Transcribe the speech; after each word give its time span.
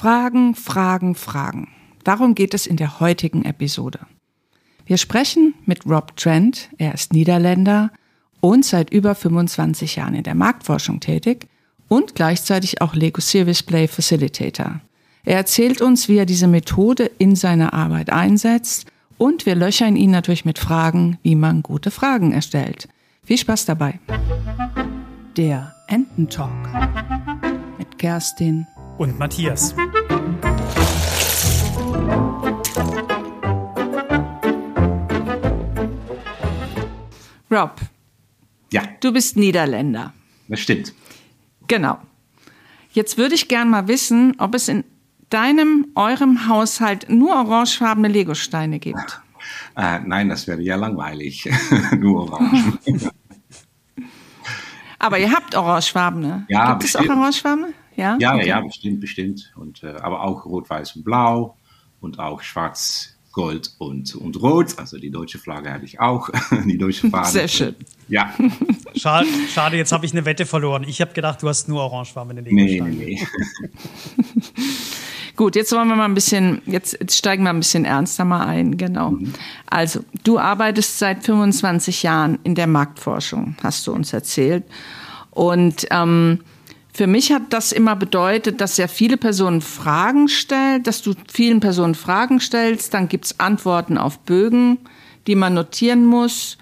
Fragen, 0.00 0.54
Fragen, 0.54 1.14
Fragen. 1.14 1.68
Darum 2.04 2.34
geht 2.34 2.54
es 2.54 2.66
in 2.66 2.78
der 2.78 3.00
heutigen 3.00 3.44
Episode. 3.44 3.98
Wir 4.86 4.96
sprechen 4.96 5.52
mit 5.66 5.84
Rob 5.84 6.16
Trent, 6.16 6.70
er 6.78 6.94
ist 6.94 7.12
Niederländer 7.12 7.90
und 8.40 8.64
seit 8.64 8.90
über 8.94 9.14
25 9.14 9.96
Jahren 9.96 10.14
in 10.14 10.22
der 10.22 10.34
Marktforschung 10.34 11.00
tätig 11.00 11.48
und 11.88 12.14
gleichzeitig 12.14 12.80
auch 12.80 12.94
Lego 12.94 13.20
Service 13.20 13.62
Play 13.62 13.88
Facilitator. 13.88 14.80
Er 15.26 15.36
erzählt 15.36 15.82
uns, 15.82 16.08
wie 16.08 16.16
er 16.16 16.24
diese 16.24 16.48
Methode 16.48 17.10
in 17.18 17.36
seiner 17.36 17.74
Arbeit 17.74 18.08
einsetzt 18.08 18.86
und 19.18 19.44
wir 19.44 19.54
löchern 19.54 19.96
ihn 19.96 20.12
natürlich 20.12 20.46
mit 20.46 20.58
Fragen, 20.58 21.18
wie 21.22 21.34
man 21.34 21.62
gute 21.62 21.90
Fragen 21.90 22.32
erstellt. 22.32 22.88
Viel 23.22 23.36
Spaß 23.36 23.66
dabei. 23.66 24.00
Der 25.36 25.74
Ententalk 25.88 26.70
mit 27.76 27.98
Kerstin 27.98 28.66
und 29.00 29.18
Matthias. 29.18 29.74
Rob. 37.50 37.80
Ja. 38.70 38.82
Du 39.00 39.12
bist 39.12 39.38
Niederländer. 39.38 40.12
Das 40.48 40.60
stimmt. 40.60 40.92
Genau. 41.66 41.98
Jetzt 42.92 43.16
würde 43.16 43.34
ich 43.34 43.48
gern 43.48 43.70
mal 43.70 43.88
wissen, 43.88 44.34
ob 44.38 44.54
es 44.54 44.68
in 44.68 44.84
deinem, 45.30 45.86
eurem 45.94 46.46
Haushalt 46.46 47.08
nur 47.08 47.34
orangefarbene 47.36 48.08
Legosteine 48.08 48.78
gibt. 48.78 49.22
Äh, 49.76 50.00
nein, 50.00 50.28
das 50.28 50.46
wäre 50.46 50.60
ja 50.60 50.76
langweilig. 50.76 51.48
nur 51.98 52.30
orange. 52.30 52.78
Aber 54.98 55.18
ihr 55.18 55.32
habt 55.32 55.54
orangefarbene. 55.54 56.44
Ja, 56.48 56.72
gibt 56.72 56.82
bestimmt. 56.82 57.04
es 57.06 57.10
auch 57.10 57.16
orangefarbene? 57.16 57.72
Ja, 58.00 58.16
ja, 58.18 58.34
okay. 58.34 58.48
ja 58.48 58.60
bestimmt, 58.60 59.00
bestimmt. 59.00 59.52
Und, 59.56 59.82
äh, 59.82 59.88
aber 59.88 60.22
auch 60.22 60.44
rot, 60.46 60.68
weiß 60.68 60.96
und 60.96 61.04
blau 61.04 61.56
und 62.00 62.18
auch 62.18 62.42
schwarz, 62.42 63.16
Gold 63.32 63.70
und, 63.78 64.14
und 64.16 64.40
Rot. 64.42 64.78
Also 64.78 64.98
die 64.98 65.10
deutsche 65.10 65.38
Flagge 65.38 65.72
habe 65.72 65.84
ich 65.84 66.00
auch. 66.00 66.30
die 66.66 66.78
deutsche 66.78 67.10
Fahne. 67.10 67.28
Sehr 67.28 67.48
schön. 67.48 67.76
Ja. 68.08 68.34
Schade, 68.96 69.28
schade 69.48 69.76
jetzt 69.76 69.92
habe 69.92 70.04
ich 70.04 70.12
eine 70.12 70.24
Wette 70.24 70.46
verloren. 70.46 70.84
Ich 70.86 71.00
habe 71.00 71.12
gedacht, 71.12 71.42
du 71.42 71.48
hast 71.48 71.68
nur 71.68 71.80
orangefarbene 71.80 72.40
Legosteine. 72.40 72.90
Nee, 72.90 73.20
nee, 73.20 73.26
nee. 74.16 74.24
Gut, 75.36 75.54
jetzt 75.54 75.70
wollen 75.72 75.88
wir 75.88 75.94
mal 75.94 76.06
ein 76.06 76.14
bisschen, 76.14 76.60
jetzt, 76.66 76.98
jetzt 77.00 77.16
steigen 77.16 77.44
wir 77.44 77.50
ein 77.50 77.60
bisschen 77.60 77.84
ernster 77.84 78.24
mal 78.24 78.44
ein, 78.46 78.76
genau. 78.76 79.12
Mhm. 79.12 79.32
Also, 79.66 80.00
du 80.24 80.38
arbeitest 80.38 80.98
seit 80.98 81.24
25 81.24 82.02
Jahren 82.02 82.40
in 82.42 82.56
der 82.56 82.66
Marktforschung, 82.66 83.56
hast 83.62 83.86
du 83.86 83.92
uns 83.92 84.12
erzählt. 84.12 84.64
Und 85.30 85.86
ähm, 85.90 86.40
für 86.92 87.06
mich 87.06 87.32
hat 87.32 87.52
das 87.52 87.72
immer 87.72 87.96
bedeutet, 87.96 88.60
dass 88.60 88.76
sehr 88.76 88.88
viele 88.88 89.16
Personen 89.16 89.60
Fragen 89.60 90.28
stellen, 90.28 90.82
dass 90.82 91.02
du 91.02 91.14
vielen 91.32 91.60
Personen 91.60 91.94
Fragen 91.94 92.40
stellst, 92.40 92.94
dann 92.94 93.08
gibt's 93.08 93.38
Antworten 93.38 93.98
auf 93.98 94.18
Bögen, 94.20 94.78
die 95.26 95.34
man 95.34 95.54
notieren 95.54 96.04
muss 96.04 96.58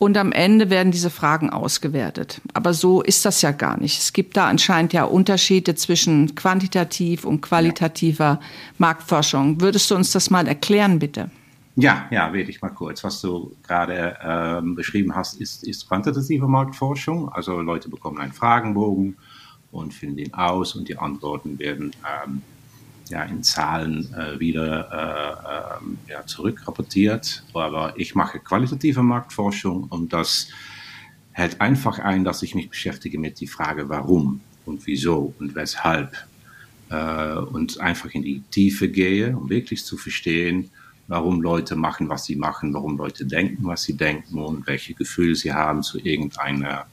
und 0.00 0.16
am 0.16 0.32
Ende 0.32 0.70
werden 0.70 0.92
diese 0.92 1.10
Fragen 1.10 1.50
ausgewertet. 1.50 2.40
Aber 2.54 2.72
so 2.72 3.02
ist 3.02 3.26
das 3.26 3.42
ja 3.42 3.52
gar 3.52 3.78
nicht. 3.78 3.98
Es 3.98 4.14
gibt 4.14 4.34
da 4.34 4.48
anscheinend 4.48 4.94
ja 4.94 5.04
Unterschiede 5.04 5.74
zwischen 5.74 6.34
quantitativ 6.34 7.26
und 7.26 7.42
qualitativer. 7.42 8.40
Marktforschung. 8.78 9.60
Würdest 9.60 9.90
du 9.90 9.96
uns 9.96 10.10
das 10.10 10.30
mal 10.30 10.48
erklären, 10.48 10.98
bitte? 10.98 11.30
Ja, 11.76 12.06
ja, 12.10 12.32
werde 12.32 12.48
ich 12.48 12.62
mal 12.62 12.70
kurz. 12.70 13.04
Was 13.04 13.20
du 13.20 13.54
gerade 13.62 14.16
ähm, 14.24 14.74
beschrieben 14.74 15.14
hast, 15.14 15.38
ist, 15.38 15.64
ist 15.64 15.86
quantitative 15.86 16.48
Marktforschung. 16.48 17.28
Also 17.28 17.60
Leute 17.60 17.90
bekommen 17.90 18.18
einen 18.18 18.32
Fragenbogen 18.32 19.18
und 19.72 19.94
füllen 19.94 20.16
den 20.16 20.34
aus 20.34 20.74
und 20.74 20.88
die 20.88 20.98
Antworten 20.98 21.58
werden 21.58 21.92
ähm, 22.04 22.42
ja, 23.08 23.24
in 23.24 23.42
Zahlen 23.42 24.12
äh, 24.14 24.38
wieder 24.38 25.78
äh, 25.80 25.84
ähm, 25.84 25.98
ja, 26.08 26.24
zurückrapportiert. 26.26 27.44
Aber 27.52 27.92
ich 27.96 28.14
mache 28.14 28.38
qualitative 28.38 29.02
Marktforschung 29.02 29.84
und 29.84 30.12
das 30.12 30.48
hält 31.32 31.60
einfach 31.60 31.98
ein, 31.98 32.24
dass 32.24 32.42
ich 32.42 32.54
mich 32.54 32.68
beschäftige 32.68 33.18
mit 33.18 33.40
der 33.40 33.48
Frage, 33.48 33.88
warum 33.88 34.40
und 34.64 34.86
wieso 34.86 35.34
und 35.38 35.54
weshalb. 35.54 36.16
Äh, 36.88 37.34
und 37.34 37.80
einfach 37.80 38.10
in 38.12 38.22
die 38.22 38.42
Tiefe 38.50 38.88
gehe, 38.88 39.36
um 39.36 39.48
wirklich 39.48 39.84
zu 39.84 39.96
verstehen, 39.96 40.70
warum 41.08 41.40
Leute 41.42 41.74
machen, 41.74 42.08
was 42.08 42.24
sie 42.24 42.36
machen, 42.36 42.72
warum 42.72 42.96
Leute 42.96 43.26
denken, 43.26 43.64
was 43.64 43.82
sie 43.82 43.96
denken 43.96 44.38
und 44.38 44.66
welche 44.66 44.94
Gefühle 44.94 45.34
sie 45.34 45.52
haben 45.52 45.82
zu 45.82 45.98
irgendeiner 45.98 46.86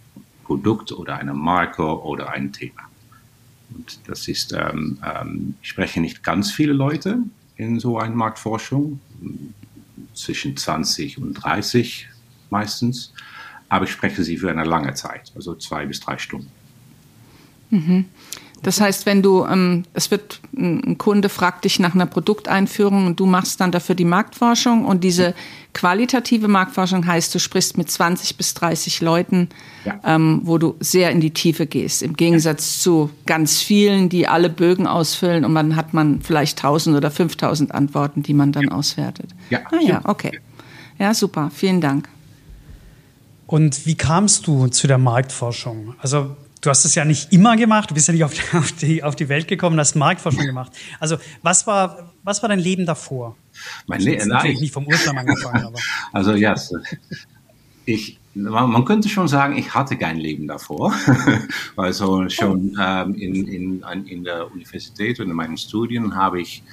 Produkt 0.48 0.92
oder 0.94 1.18
einer 1.18 1.34
Marke 1.34 2.02
oder 2.02 2.32
einem 2.32 2.52
Thema. 2.52 2.82
Und 3.70 4.00
das 4.08 4.28
ist, 4.28 4.54
ähm, 4.54 4.98
ähm, 5.06 5.56
ich 5.62 5.70
spreche 5.70 6.00
nicht 6.00 6.24
ganz 6.24 6.52
viele 6.52 6.74
Leute 6.74 7.20
in 7.58 7.80
so 7.80 8.00
einer 8.00 8.16
Marktforschung, 8.16 9.00
zwischen 10.14 10.58
20 10.58 11.20
und 11.20 11.34
30 11.34 12.08
meistens, 12.50 13.14
aber 13.70 13.86
ich 13.86 13.92
spreche 13.92 14.24
sie 14.24 14.38
für 14.38 14.50
eine 14.50 14.64
lange 14.64 14.94
Zeit, 14.94 15.32
also 15.36 15.56
zwei 15.56 15.86
bis 15.86 16.00
drei 16.00 16.18
Stunden. 16.18 16.50
Mhm. 17.70 18.06
Das 18.64 18.82
heißt, 18.82 19.06
wenn 19.06 19.22
du, 19.22 19.46
ähm, 19.46 19.84
es 19.94 20.10
wird, 20.12 20.42
ein 20.56 20.98
Kunde 20.98 21.30
fragt 21.30 21.66
dich 21.66 21.80
nach 21.80 21.94
einer 21.94 22.06
Produkteinführung 22.06 23.06
und 23.08 23.20
du 23.20 23.26
machst 23.26 23.62
dann 23.62 23.72
dafür 23.72 23.96
die 23.96 24.06
Marktforschung 24.06 24.86
und 24.86 25.04
diese 25.04 25.36
qualitative 25.74 26.48
Marktforschung 26.48 27.06
heißt, 27.06 27.34
du 27.36 27.40
sprichst 27.40 27.78
mit 27.78 27.90
20 27.90 28.36
bis 28.36 28.56
30 28.56 29.02
Leuten, 29.02 29.50
ja. 29.86 30.00
ähm, 30.04 30.42
wo 30.44 30.58
du 30.58 30.76
sehr 30.80 31.12
in 31.12 31.22
die 31.22 31.32
Tiefe 31.32 31.68
gehst, 31.68 32.02
im 32.02 32.16
Gegensatz 32.16 32.78
ja. 32.78 32.84
zu 32.84 33.10
ganz 33.26 33.62
vielen, 33.62 34.10
die 34.10 34.28
alle 34.28 34.50
Bögen 34.50 34.88
ausfüllen 34.88 35.46
und 35.46 35.54
dann 35.54 35.76
hat 35.76 35.94
man 35.94 36.22
vielleicht 36.22 36.58
1000 36.58 36.98
oder 36.98 37.12
5000 37.12 37.74
Antworten, 37.74 38.24
die 38.24 38.34
man 38.34 38.52
dann 38.52 38.64
ja. 38.64 38.72
auswertet. 38.72 39.30
Ja, 39.50 39.60
ah, 39.72 39.82
ja, 39.82 40.02
okay. 40.06 40.40
Ja, 40.98 41.14
super, 41.14 41.52
vielen 41.54 41.80
Dank. 41.80 42.10
Und 43.46 43.86
wie 43.86 43.96
kamst 43.96 44.48
du 44.48 44.68
zu 44.68 44.88
der 44.88 44.98
Marktforschung? 44.98 45.94
Also 46.00 46.36
du 46.62 46.70
hast 46.70 46.86
es 46.86 46.96
ja 46.96 47.06
nicht 47.06 47.32
immer 47.34 47.56
gemacht, 47.56 47.90
du 47.90 47.94
bist 47.94 48.08
ja 48.08 48.14
nicht 48.14 48.24
auf 48.24 48.34
die, 48.34 48.42
auf 48.58 48.72
die, 48.72 49.04
auf 49.04 49.16
die 49.16 49.30
Welt 49.30 49.48
gekommen, 49.48 49.80
hast 49.80 49.96
Marktforschung 49.96 50.46
gemacht. 50.46 50.72
Also 51.00 51.18
was 51.42 51.68
war, 51.68 52.14
was 52.24 52.42
war 52.42 52.50
dein 52.50 52.60
Leben 52.60 52.86
davor? 52.86 53.36
Mein 53.88 54.02
Leben, 54.02 54.28
natürlich 54.28 54.62
nicht 54.62 54.74
vom 54.74 54.86
Ursprung 54.88 55.18
angefangen, 55.18 55.66
aber. 55.66 55.80
Also 56.14 56.34
ja, 56.34 56.56
ich, 57.86 58.20
man 58.34 58.86
könnte 58.86 59.10
schon 59.10 59.28
sagen, 59.28 59.58
ich 59.58 59.74
hatte 59.74 59.98
kein 59.98 60.18
Leben 60.18 60.48
davor. 60.48 60.94
also 61.76 62.28
schon 62.30 62.78
ähm, 62.80 63.16
in, 63.16 63.48
in, 63.48 63.84
in 64.06 64.24
der 64.24 64.52
Universität 64.52 65.20
und 65.20 65.30
in 65.30 65.36
meinen 65.36 65.58
Studien 65.58 66.16
habe 66.16 66.42
ich 66.42 66.64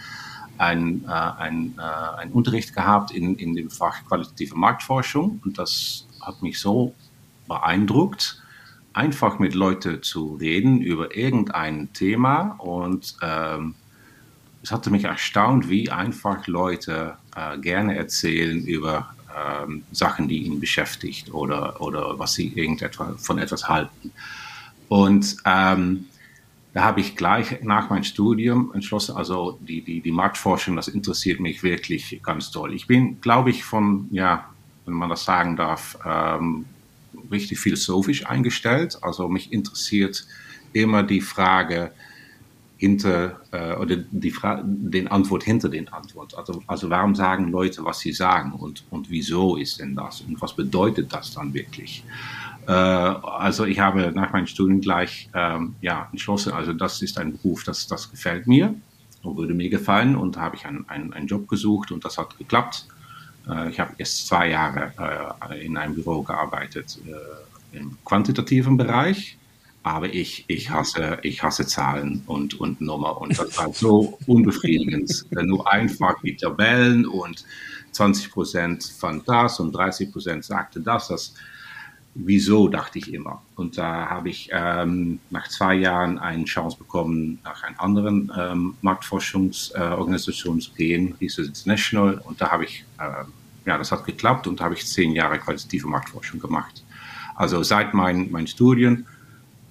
ein, 0.59 1.05
äh, 1.07 1.11
ein, 1.11 1.75
äh, 1.79 2.21
ein 2.21 2.33
Unterricht 2.33 2.75
gehabt 2.75 3.11
in, 3.11 3.37
in 3.37 3.55
dem 3.55 3.71
Fach 3.71 4.05
qualitative 4.07 4.57
Marktforschung 4.57 5.41
und 5.45 5.59
das 5.59 6.07
hat 6.21 6.43
mich 6.43 6.59
so 6.59 6.95
beeindruckt, 7.49 8.43
einfach 8.95 9.39
mit 9.39 9.55
Leuten 9.55 10.03
zu 10.03 10.37
reden 10.37 10.81
über 10.81 11.17
irgendein 11.17 11.93
Thema 11.93 12.57
und 12.59 13.17
ähm, 13.23 13.75
es 14.63 14.73
hatte 14.73 14.91
mich 14.91 15.05
erstaunt, 15.05 15.69
wie 15.69 15.91
einfach 15.91 16.47
Leute 16.47 17.17
äh, 17.37 17.59
gerne 17.59 17.97
erzählen 17.97 18.65
über 18.65 19.15
ähm, 19.37 19.85
Sachen, 19.93 20.27
die 20.29 20.45
ihn 20.45 20.59
beschäftigt 20.61 21.35
oder, 21.35 21.81
oder 21.83 22.19
was 22.19 22.35
sie 22.35 22.49
irgendetwas, 22.49 23.23
von 23.23 23.39
etwas 23.39 23.69
halten. 23.69 24.13
Und 24.89 25.37
ähm, 25.45 26.07
da 26.73 26.83
habe 26.83 27.01
ich 27.01 27.17
gleich 27.17 27.63
nach 27.63 27.91
meinem 27.91 28.05
Studium 28.05 28.73
entschlossen, 28.75 29.17
also 29.17 29.59
die, 29.61 29.83
die, 29.83 30.01
die 30.01 30.13
Marktforschung, 30.13 30.77
das 30.77 30.89
interessiert 30.89 31.41
mich 31.41 31.63
wirklich 31.63 32.21
ganz 32.23 32.51
toll. 32.51 32.73
Ich 32.73 32.87
bin, 32.87 33.21
glaube 33.21 33.51
ich, 33.51 33.65
von, 33.65 34.09
ja, 34.11 34.49
wenn 34.87 34.95
man 34.95 35.09
das 35.09 35.25
sagen 35.25 35.57
darf, 35.57 35.99
ähm, 36.05 36.65
richtig 37.35 37.59
philosophisch 37.59 38.27
eingestellt. 38.27 38.99
Also 39.03 39.29
mich 39.29 39.53
interessiert 39.53 40.27
immer 40.73 41.03
die 41.03 41.21
Frage 41.21 41.93
hinter, 42.77 43.41
äh, 43.53 43.75
oder 43.77 43.97
die 43.97 44.31
Fra 44.31 44.63
den 44.65 45.09
Antwort 45.09 45.45
hinter 45.45 45.69
den 45.69 45.89
Antwort. 45.89 46.37
Also, 46.37 46.63
also 46.67 46.91
warum 46.91 47.15
sagen 47.15 47.51
Leute, 47.51 47.85
was 47.85 48.01
sie 48.01 48.13
sagen 48.13 48.53
und, 48.53 48.85
und 48.91 49.11
wieso 49.11 49.57
ist 49.57 49.81
denn 49.81 49.95
das 49.95 50.21
und 50.23 50.41
was 50.43 50.55
bedeutet 50.55 51.13
das 51.13 51.33
dann 51.33 51.55
wirklich? 51.55 52.05
Äh, 52.67 52.73
also 52.73 53.65
ich 53.65 53.79
habe 53.79 54.13
nach 54.15 54.33
meinem 54.33 54.47
Studium 54.47 54.81
gleich 54.81 55.29
ähm, 55.35 55.77
ja, 55.81 56.09
entschlossen, 56.13 56.53
also 56.53 56.73
das 56.73 57.01
ist 57.01 57.19
ein 57.19 57.33
Beruf, 57.33 57.65
das, 57.65 57.87
das 57.87 58.11
gefällt 58.11 58.47
mir 58.47 58.75
und 59.23 59.37
würde 59.37 59.55
mir 59.55 59.71
gefallen 59.71 60.17
und 60.17 60.37
habe 60.37 60.57
ich 60.57 60.67
einen, 60.67 60.89
einen, 60.89 61.13
einen 61.13 61.27
Job 61.27 61.49
gesucht 61.49 61.93
und 61.93 62.05
das 62.05 62.19
hat 62.19 62.37
geklappt. 62.39 62.87
Äh, 63.49 63.71
ich 63.71 63.81
habe 63.81 63.95
erst 63.99 64.27
zwei 64.27 64.51
Jahre 64.51 64.93
äh, 65.51 65.65
in 65.65 65.77
einem 65.77 65.95
Büro 65.95 66.23
gearbeitet 66.23 66.99
äh, 67.07 67.77
im 67.77 67.97
quantitativen 68.05 68.77
Bereich, 68.77 69.37
aber 69.83 70.13
ich, 70.13 70.45
ich, 70.49 70.71
hasse, 70.71 71.19
ich 71.23 71.43
hasse 71.43 71.67
Zahlen 71.67 72.23
und, 72.27 72.59
und 72.61 72.81
Nummer 72.81 73.21
und 73.21 73.39
das 73.39 73.59
war 73.59 73.73
so 73.73 74.19
unbefriedigend. 74.27 75.27
Nur 75.31 75.71
einfach 75.71 76.15
die 76.23 76.37
Tabellen 76.37 77.07
und 77.07 77.45
20 77.93 78.31
Prozent 78.31 78.85
fand 78.85 79.29
das 79.29 79.61
und 79.61 79.73
30 79.73 80.13
Prozent 80.13 80.45
sagte 80.45 80.81
das. 80.81 81.09
Das, 81.09 81.35
wieso, 82.15 82.69
dachte 82.69 82.99
ich 82.99 83.13
immer. 83.13 83.43
Und 83.57 83.77
da 83.77 84.09
habe 84.09 84.29
ich 84.29 84.49
ähm, 84.53 85.19
nach 85.31 85.49
zwei 85.49 85.75
Jahren 85.75 86.19
eine 86.19 86.45
Chance 86.45 86.79
bekommen, 86.79 87.39
nach 87.45 87.63
einer 87.63 87.81
anderen 87.81 88.33
ähm, 88.37 88.75
Marktforschungsorganisation 88.83 90.59
äh, 90.59 90.61
zu 90.61 90.73
gehen, 90.73 91.15
Research 91.21 91.49
International. 91.49 92.23
Und 92.25 92.41
da 92.41 92.51
habe 92.51 92.65
ich, 92.65 92.85
äh, 92.99 93.25
ja, 93.67 93.79
das 93.79 93.91
hat 93.91 94.05
geklappt 94.05 94.47
und 94.47 94.61
da 94.61 94.65
habe 94.65 94.75
ich 94.75 94.87
zehn 94.87 95.13
Jahre 95.13 95.39
qualitative 95.39 95.89
Marktforschung 95.89 96.41
gemacht. 96.41 96.85
Also 97.35 97.63
seit 97.63 97.95
meinen 97.95 98.31
mein 98.31 98.47
Studien, 98.47 99.07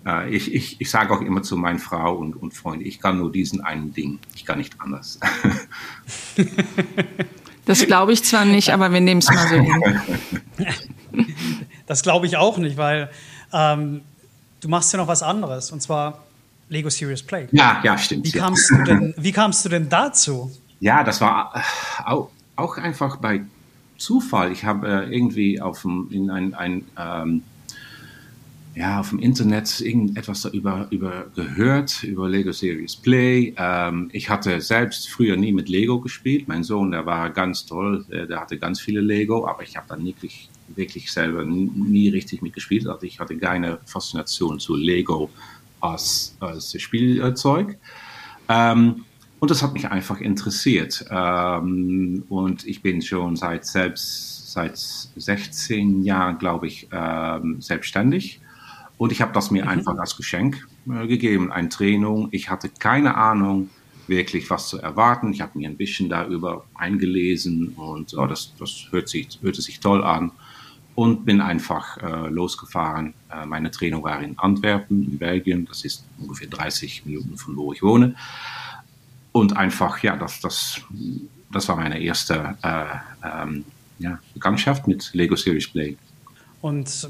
äh, 0.05 0.29
ich, 0.35 0.53
ich, 0.53 0.81
ich 0.81 0.89
sage 0.89 1.13
auch 1.13 1.21
immer 1.21 1.43
zu 1.43 1.55
meinen 1.55 1.79
Frau 1.79 2.15
und, 2.15 2.35
und 2.35 2.53
Freunden, 2.53 2.85
ich 2.85 2.99
kann 2.99 3.19
nur 3.19 3.31
diesen 3.31 3.61
einen 3.61 3.93
Ding, 3.93 4.19
ich 4.35 4.45
kann 4.45 4.57
nicht 4.57 4.79
anders. 4.79 5.19
Das 7.65 7.85
glaube 7.85 8.11
ich 8.11 8.23
zwar 8.23 8.43
nicht, 8.43 8.71
aber 8.71 8.91
wir 8.91 8.99
nehmen 8.99 9.19
es 9.19 9.29
mal 9.29 9.47
so 9.47 9.55
hin. 9.55 10.01
Das 11.93 12.01
glaube 12.01 12.25
ich 12.25 12.37
auch 12.37 12.57
nicht, 12.57 12.75
weil 12.75 13.07
ähm, 13.53 14.01
du 14.61 14.67
machst 14.67 14.91
ja 14.93 14.97
noch 14.97 15.07
was 15.07 15.21
anderes 15.21 15.71
und 15.71 15.79
zwar 15.79 16.23
Lego 16.67 16.89
Serious 16.89 17.21
Play. 17.21 17.47
Ja, 17.51 17.81
ja, 17.83 17.99
stimmt. 17.99 18.25
Wie 18.25 18.31
kamst, 18.31 18.71
ja. 18.71 18.77
du, 18.77 18.83
denn, 18.83 19.13
wie 19.17 19.31
kamst 19.31 19.63
du 19.63 19.69
denn 19.69 19.89
dazu? 19.89 20.49
Ja, 20.79 21.03
das 21.03 21.21
war 21.21 21.53
äh, 21.55 22.11
auch, 22.57 22.77
einfach 22.79 23.17
bei 23.17 23.41
Zufall. 23.99 24.51
Ich 24.51 24.65
habe 24.65 24.87
äh, 24.87 25.15
irgendwie 25.15 25.61
auf 25.61 25.83
dem, 25.83 26.07
in 26.09 26.31
ein, 26.31 26.55
ein 26.55 26.83
ähm, 26.97 27.43
ja, 28.73 28.99
auf 28.99 29.11
dem 29.11 29.19
Internet 29.19 29.81
irgendetwas 29.81 30.41
darüber 30.41 30.87
über 30.89 31.27
gehört, 31.35 32.01
über 32.01 32.27
Lego 32.27 32.51
Series 32.51 32.95
Play. 32.95 33.53
Ähm, 33.55 34.09
ich 34.13 34.31
hatte 34.31 34.59
selbst 34.61 35.09
früher 35.09 35.35
nie 35.35 35.53
mit 35.53 35.69
Lego 35.69 35.99
gespielt. 35.99 36.47
Mein 36.47 36.63
Sohn, 36.63 36.89
der 36.89 37.05
war 37.05 37.29
ganz 37.29 37.67
toll, 37.67 38.03
der, 38.09 38.25
der 38.25 38.41
hatte 38.41 38.57
ganz 38.57 38.81
viele 38.81 39.01
Lego, 39.01 39.47
aber 39.47 39.61
ich 39.61 39.77
habe 39.77 39.85
dann 39.87 40.03
wirklich, 40.03 40.49
wirklich 40.75 41.11
selber 41.11 41.43
nie, 41.45 42.09
richtig 42.09 42.41
mitgespielt. 42.41 42.87
Also 42.87 43.05
ich 43.05 43.19
hatte 43.19 43.37
keine 43.37 43.79
Faszination 43.85 44.59
zu 44.59 44.75
Lego 44.75 45.29
als, 45.79 46.35
als 46.39 46.79
Spielzeug. 46.81 47.77
Ähm, 48.49 49.05
und 49.39 49.51
das 49.51 49.61
hat 49.61 49.73
mich 49.73 49.89
einfach 49.89 50.21
interessiert. 50.21 51.05
Ähm, 51.09 52.23
und 52.29 52.65
ich 52.65 52.81
bin 52.81 53.01
schon 53.01 53.35
seit 53.35 53.65
selbst 53.65 54.43
seit 54.53 54.77
16 54.77 56.03
Jahren, 56.03 56.37
glaube 56.37 56.67
ich, 56.67 56.87
ähm, 56.91 57.59
selbstständig. 57.59 58.39
Und 58.97 59.11
ich 59.11 59.21
habe 59.21 59.33
das 59.33 59.51
mir 59.51 59.63
mhm. 59.63 59.69
einfach 59.69 59.97
als 59.97 60.15
Geschenk 60.15 60.67
äh, 60.89 61.07
gegeben, 61.07 61.51
eine 61.51 61.69
Training. 61.69 62.29
Ich 62.31 62.49
hatte 62.49 62.69
keine 62.69 63.15
Ahnung 63.15 63.69
wirklich, 64.07 64.49
was 64.49 64.67
zu 64.67 64.79
erwarten. 64.79 65.33
Ich 65.33 65.41
habe 65.41 65.57
mir 65.57 65.69
ein 65.69 65.77
bisschen 65.77 66.09
darüber 66.09 66.65
eingelesen 66.75 67.69
und 67.69 68.13
oh, 68.17 68.27
das, 68.27 68.53
das 68.59 68.87
hört 68.91 69.09
sich, 69.09 69.39
hörte 69.41 69.61
sich 69.61 69.79
toll 69.79 70.03
an 70.03 70.31
und 70.95 71.25
bin 71.25 71.41
einfach 71.41 71.97
äh, 71.97 72.29
losgefahren. 72.29 73.13
Äh, 73.31 73.45
meine 73.45 73.71
Training 73.71 74.03
war 74.03 74.21
in 74.21 74.37
Antwerpen, 74.37 75.03
in 75.03 75.17
Belgien. 75.17 75.65
Das 75.65 75.83
ist 75.83 76.05
ungefähr 76.19 76.47
30 76.47 77.05
Minuten 77.05 77.37
von 77.37 77.55
wo 77.55 77.73
ich 77.73 77.81
wohne. 77.81 78.15
Und 79.31 79.57
einfach, 79.57 79.99
ja, 80.03 80.15
das, 80.15 80.39
das, 80.41 80.81
das 81.51 81.67
war 81.67 81.75
meine 81.75 81.99
erste 81.99 82.55
äh, 82.61 82.85
ähm, 83.27 83.65
ja, 83.97 84.19
Bekanntschaft 84.33 84.87
mit 84.87 85.09
Lego 85.13 85.35
Series 85.35 85.67
Play. 85.67 85.97
Und 86.61 87.09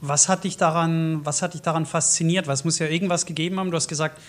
was 0.00 0.28
hat 0.28 0.44
dich 0.44 0.56
daran, 0.56 1.24
was 1.24 1.42
hat 1.42 1.54
dich 1.54 1.62
daran 1.62 1.86
fasziniert? 1.86 2.46
Weil 2.46 2.54
es 2.54 2.64
muss 2.64 2.78
ja 2.80 2.86
irgendwas 2.86 3.26
gegeben 3.26 3.60
haben. 3.60 3.70
Du 3.70 3.76
hast 3.76 3.88
gesagt, 3.88 4.20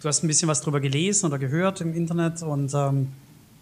du 0.00 0.08
hast 0.08 0.22
ein 0.22 0.26
bisschen 0.26 0.48
was 0.48 0.60
darüber 0.60 0.80
gelesen 0.80 1.26
oder 1.26 1.38
gehört 1.38 1.80
im 1.80 1.94
Internet. 1.94 2.42
Und 2.42 2.72
ähm, 2.74 3.12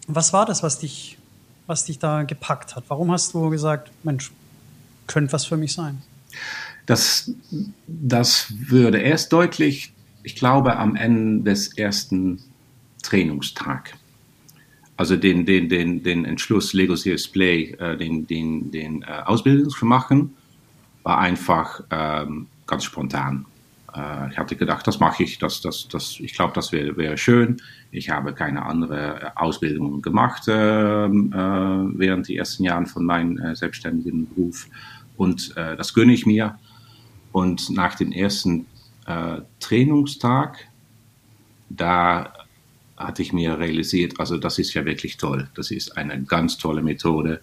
was 0.07 0.33
war 0.33 0.45
das, 0.45 0.61
was 0.61 0.79
dich, 0.79 1.17
was 1.65 1.85
dich 1.85 1.99
da 1.99 2.23
gepackt 2.23 2.75
hat? 2.75 2.83
Warum 2.89 3.11
hast 3.11 3.33
du 3.33 3.49
gesagt, 3.49 3.91
Mensch, 4.03 4.31
könnte 5.07 5.33
was 5.33 5.45
für 5.45 5.57
mich 5.57 5.73
sein? 5.73 6.01
Das, 6.85 7.31
das 7.87 8.53
würde 8.57 8.99
erst 8.99 9.33
deutlich, 9.33 9.93
ich 10.23 10.35
glaube, 10.35 10.77
am 10.77 10.95
Ende 10.95 11.51
des 11.51 11.77
ersten 11.77 12.41
Trainingstags. 13.03 13.91
Also 14.95 15.15
den, 15.15 15.45
den, 15.45 15.69
den, 15.69 16.01
den 16.01 16.25
Entschluss, 16.25 16.73
Lego 16.73 16.95
Series 16.95 17.27
Play, 17.27 17.75
äh, 17.79 17.97
den, 17.97 18.25
den, 18.25 18.71
den 18.71 19.03
äh, 19.03 19.21
Ausbildung 19.25 19.69
zu 19.69 19.85
machen 19.85 20.33
war 21.03 21.19
einfach 21.19 21.81
ähm, 21.91 22.47
ganz 22.65 22.83
spontan. 22.83 23.45
Äh, 23.95 24.31
ich 24.31 24.37
hatte 24.37 24.55
gedacht, 24.55 24.87
das 24.87 24.99
mache 24.99 25.23
ich, 25.23 25.37
das, 25.39 25.61
das, 25.61 25.87
das, 25.87 26.19
ich 26.19 26.33
glaube, 26.33 26.53
das 26.53 26.71
wäre 26.71 26.97
wär 26.97 27.15
schön. 27.15 27.57
Ich 27.91 28.09
habe 28.09 28.33
keine 28.33 28.65
andere 28.65 29.21
äh, 29.21 29.29
Ausbildung 29.35 30.01
gemacht 30.01 30.47
äh, 30.47 31.05
äh, 31.05 31.09
während 31.09 32.27
die 32.27 32.35
ersten 32.37 32.63
Jahren 32.63 32.87
von 32.87 33.05
meinem 33.05 33.37
äh, 33.37 33.55
selbstständigen 33.55 34.27
Beruf 34.27 34.67
und 35.17 35.55
äh, 35.57 35.75
das 35.75 35.93
gönne 35.93 36.13
ich 36.13 36.25
mir. 36.25 36.57
Und 37.31 37.69
nach 37.69 37.95
dem 37.95 38.11
ersten 38.11 38.65
Trainingstag, 39.61 40.67
da 41.69 42.33
hatte 42.97 43.21
ich 43.21 43.31
mir 43.31 43.57
realisiert, 43.57 44.19
also 44.19 44.35
das 44.37 44.59
ist 44.59 44.73
ja 44.73 44.83
wirklich 44.83 45.15
toll. 45.15 45.49
Das 45.55 45.71
ist 45.71 45.95
eine 45.95 46.21
ganz 46.23 46.57
tolle 46.57 46.81
Methode, 46.81 47.41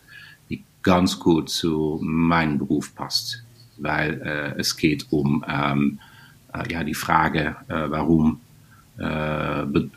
die 0.50 0.62
ganz 0.82 1.18
gut 1.18 1.48
zu 1.48 1.98
meinem 2.02 2.58
Beruf 2.58 2.94
passt 2.94 3.44
weil 3.76 4.20
äh, 4.22 4.60
es 4.60 4.76
geht 4.76 5.06
um 5.10 5.44
ähm, 5.48 5.98
äh, 6.52 6.72
ja, 6.72 6.84
die 6.84 6.94
Frage, 6.94 7.56
äh, 7.68 7.90
warum 7.90 8.40
äh, 8.96 9.62
äh, 9.62 9.88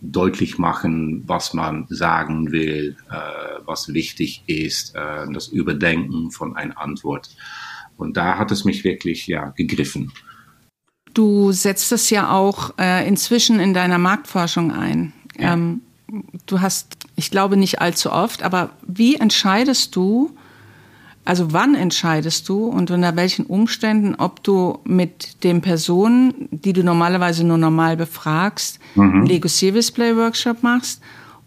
deutlich 0.00 0.56
machen, 0.56 1.24
was 1.26 1.54
man 1.54 1.86
sagen 1.88 2.52
will, 2.52 2.96
äh, 3.10 3.14
was 3.66 3.92
wichtig 3.92 4.44
ist, 4.46 4.94
das 4.94 5.48
Überdenken 5.48 6.30
von 6.30 6.56
einer 6.56 6.80
Antwort. 6.80 7.30
Und 7.96 8.16
da 8.16 8.38
hat 8.38 8.50
es 8.50 8.64
mich 8.64 8.84
wirklich 8.84 9.26
ja, 9.26 9.50
gegriffen. 9.56 10.12
Du 11.14 11.52
setzt 11.52 11.92
es 11.92 12.10
ja 12.10 12.32
auch 12.32 12.76
inzwischen 13.06 13.60
in 13.60 13.72
deiner 13.72 13.98
Marktforschung 13.98 14.72
ein. 14.72 15.12
Ja. 15.38 15.52
Ähm, 15.52 15.82
du 16.46 16.60
hast, 16.60 16.96
ich 17.14 17.30
glaube 17.30 17.56
nicht 17.56 17.80
allzu 17.80 18.10
oft, 18.10 18.42
aber 18.42 18.70
wie 18.86 19.14
entscheidest 19.14 19.94
du, 19.94 20.36
also 21.24 21.52
wann 21.52 21.74
entscheidest 21.74 22.48
du 22.48 22.66
und 22.66 22.90
unter 22.90 23.14
welchen 23.14 23.46
Umständen, 23.46 24.16
ob 24.16 24.42
du 24.42 24.78
mit 24.84 25.44
den 25.44 25.60
Personen, 25.60 26.48
die 26.50 26.72
du 26.72 26.82
normalerweise 26.82 27.44
nur 27.44 27.58
normal 27.58 27.96
befragst, 27.96 28.80
mhm. 28.96 29.02
einen 29.02 29.26
Lego 29.26 29.48
Service 29.48 29.90
Play 29.92 30.16
Workshop 30.16 30.62
machst 30.62 31.00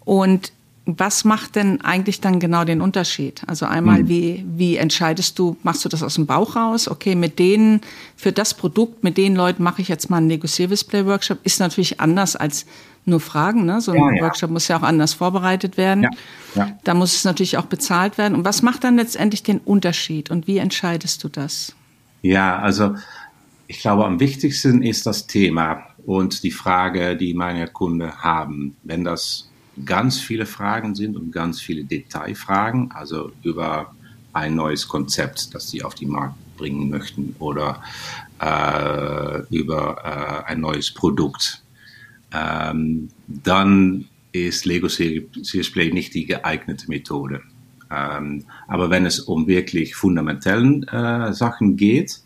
und 0.05 0.53
was 0.85 1.25
macht 1.25 1.55
denn 1.55 1.81
eigentlich 1.81 2.21
dann 2.21 2.39
genau 2.39 2.63
den 2.63 2.79
Unterschied? 2.79 3.41
Also 3.47 3.65
einmal, 3.65 4.03
mhm. 4.03 4.07
wie, 4.07 4.45
wie 4.55 4.77
entscheidest 4.77 5.39
du, 5.39 5.57
machst 5.63 5.83
du 5.83 5.89
das 5.89 6.03
aus 6.03 6.13
dem 6.13 6.27
Bauch 6.27 6.55
raus? 6.55 6.87
Okay, 6.87 7.15
mit 7.15 7.39
denen, 7.39 7.81
für 8.15 8.31
das 8.31 8.53
Produkt, 8.53 9.03
mit 9.03 9.17
den 9.17 9.35
Leuten 9.35 9.63
mache 9.63 9.81
ich 9.81 9.87
jetzt 9.87 10.11
mal 10.11 10.17
einen 10.17 10.29
Lego 10.29 10.45
Service 10.45 10.83
Play 10.83 11.05
Workshop. 11.07 11.39
Ist 11.43 11.59
natürlich 11.59 11.99
anders 11.99 12.35
als 12.35 12.67
nur 13.05 13.19
Fragen. 13.19 13.65
Ne? 13.65 13.81
So 13.81 13.91
ein 13.91 13.97
ja, 13.97 14.11
ja. 14.15 14.23
Workshop 14.23 14.49
muss 14.49 14.67
ja 14.67 14.77
auch 14.77 14.83
anders 14.83 15.13
vorbereitet 15.13 15.77
werden. 15.77 16.07
Ja. 16.55 16.77
Da 16.83 16.93
muss 16.93 17.15
es 17.15 17.23
natürlich 17.23 17.57
auch 17.57 17.65
bezahlt 17.65 18.17
werden. 18.17 18.35
Und 18.35 18.45
was 18.45 18.61
macht 18.61 18.83
dann 18.83 18.95
letztendlich 18.95 19.43
den 19.43 19.59
Unterschied 19.59 20.31
und 20.31 20.47
wie 20.47 20.57
entscheidest 20.57 21.23
du 21.23 21.29
das? 21.29 21.75
Ja, 22.21 22.59
also 22.59 22.95
ich 23.67 23.79
glaube, 23.79 24.05
am 24.05 24.19
wichtigsten 24.19 24.81
ist 24.81 25.05
das 25.05 25.27
Thema 25.27 25.83
und 26.05 26.43
die 26.43 26.51
Frage, 26.51 27.15
die 27.15 27.33
meine 27.33 27.67
Kunden 27.67 28.11
haben. 28.11 28.75
Wenn 28.83 29.03
das 29.03 29.49
ganz 29.83 30.19
viele 30.19 30.45
Fragen 30.45 30.95
sind 30.95 31.15
und 31.17 31.31
ganz 31.31 31.59
viele 31.59 31.83
Detailfragen, 31.83 32.91
also 32.91 33.31
über 33.43 33.93
ein 34.33 34.55
neues 34.55 34.87
Konzept, 34.87 35.53
das 35.53 35.69
sie 35.69 35.83
auf 35.83 35.95
den 35.95 36.09
Markt 36.09 36.35
bringen 36.57 36.89
möchten 36.89 37.35
oder 37.39 37.81
äh, 38.39 39.41
über 39.49 40.43
äh, 40.47 40.51
ein 40.51 40.61
neues 40.61 40.93
Produkt, 40.93 41.61
ähm, 42.33 43.09
dann 43.27 44.05
ist 44.31 44.65
Lego 44.65 44.87
Serious 44.89 45.71
Play 45.71 45.91
nicht 45.91 46.13
die 46.13 46.25
geeignete 46.25 46.87
Methode. 46.89 47.41
Ähm, 47.91 48.45
aber 48.67 48.89
wenn 48.89 49.05
es 49.05 49.19
um 49.19 49.47
wirklich 49.47 49.95
fundamentellen 49.95 50.83
äh, 50.87 51.33
Sachen 51.33 51.77
geht, 51.77 52.21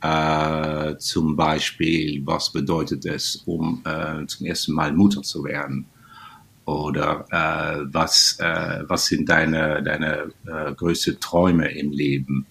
äh, 0.00 0.96
zum 0.98 1.36
Beispiel, 1.36 2.22
was 2.24 2.50
bedeutet 2.52 3.04
es, 3.06 3.42
um 3.46 3.82
äh, 3.84 4.26
zum 4.26 4.46
ersten 4.46 4.72
Mal 4.72 4.92
Mutter 4.92 5.22
zu 5.22 5.44
werden? 5.44 5.86
Oder 6.64 7.24
äh, 7.30 7.84
was, 7.92 8.38
äh, 8.40 8.84
was 8.86 9.06
sind 9.06 9.28
deine, 9.28 9.82
deine 9.82 10.32
äh, 10.46 10.72
größten 10.74 11.20
Träume 11.20 11.68
im 11.72 11.90
Leben? 11.90 12.46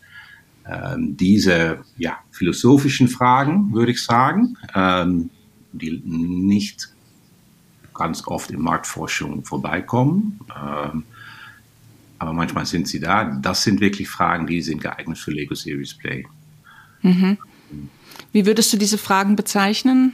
Ähm, 0.65 1.17
diese 1.17 1.79
ja, 1.97 2.19
philosophischen 2.31 3.07
Fragen, 3.07 3.73
würde 3.73 3.93
ich 3.93 4.03
sagen, 4.03 4.57
ähm, 4.75 5.29
die 5.71 6.01
nicht 6.05 6.89
ganz 7.93 8.25
oft 8.27 8.51
in 8.51 8.61
Marktforschung 8.61 9.43
vorbeikommen. 9.45 10.39
Ähm, 10.49 11.03
aber 12.19 12.33
manchmal 12.33 12.65
sind 12.65 12.87
sie 12.87 12.99
da. 12.99 13.25
Das 13.25 13.63
sind 13.63 13.81
wirklich 13.81 14.07
Fragen, 14.07 14.47
die 14.47 14.61
sind 14.61 14.81
geeignet 14.81 15.17
für 15.17 15.31
Lego 15.31 15.55
Series 15.55 15.95
Play. 15.95 16.25
Mhm. 17.01 17.37
Wie 18.31 18.45
würdest 18.45 18.71
du 18.71 18.77
diese 18.77 18.97
Fragen 18.97 19.35
bezeichnen? 19.35 20.13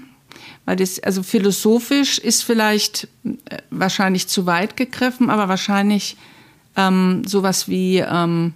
Weil 0.66 0.78
das, 0.78 1.00
also 1.00 1.24
philosophisch 1.24 2.18
ist 2.20 2.44
vielleicht 2.44 3.08
äh, 3.24 3.58
wahrscheinlich 3.70 4.28
zu 4.28 4.46
weit 4.46 4.78
gegriffen, 4.78 5.30
aber 5.30 5.50
wahrscheinlich 5.50 6.18
ähm, 6.76 7.24
sowas 7.26 7.68
wie, 7.68 7.98
ähm, 7.98 8.54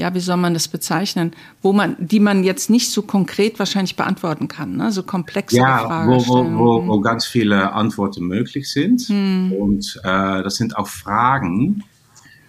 ja, 0.00 0.14
wie 0.14 0.20
soll 0.20 0.38
man 0.38 0.54
das 0.54 0.66
bezeichnen, 0.66 1.32
wo 1.62 1.72
man, 1.72 1.94
die 1.98 2.20
man 2.20 2.42
jetzt 2.42 2.70
nicht 2.70 2.90
so 2.90 3.02
konkret 3.02 3.58
wahrscheinlich 3.58 3.96
beantworten 3.96 4.48
kann, 4.48 4.76
ne? 4.76 4.90
so 4.90 5.02
komplexe 5.02 5.58
ja, 5.58 5.78
Fragen. 5.78 6.10
Wo, 6.10 6.26
wo, 6.26 6.58
wo, 6.58 6.86
wo 6.88 7.00
ganz 7.00 7.26
viele 7.26 7.72
Antworten 7.72 8.26
möglich 8.26 8.70
sind. 8.70 9.02
Hm. 9.02 9.52
Und 9.52 10.00
äh, 10.02 10.42
das 10.42 10.56
sind 10.56 10.76
auch 10.76 10.88
Fragen, 10.88 11.84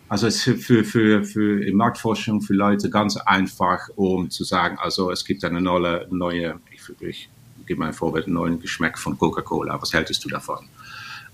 also 0.07 0.27
es 0.27 0.45
ist 0.45 0.63
für, 0.63 0.83
für, 0.83 1.23
für 1.23 1.65
in 1.65 1.75
Marktforschung 1.75 2.41
für 2.41 2.53
Leute 2.53 2.89
ganz 2.89 3.15
einfach, 3.15 3.87
um 3.95 4.29
zu 4.29 4.43
sagen, 4.43 4.77
also 4.77 5.09
es 5.09 5.23
gibt 5.23 5.43
eine 5.45 5.61
neue, 5.61 6.05
neue 6.09 6.59
ich, 6.69 6.81
ich 7.07 7.29
gebe 7.65 7.79
mal 7.79 7.87
ein 7.87 7.93
Vorbild, 7.93 8.25
einen 8.25 8.35
neuen 8.35 8.59
Geschmack 8.59 8.97
von 8.99 9.17
Coca-Cola. 9.17 9.81
Was 9.81 9.93
hältst 9.93 10.23
du 10.25 10.27
davon? 10.27 10.67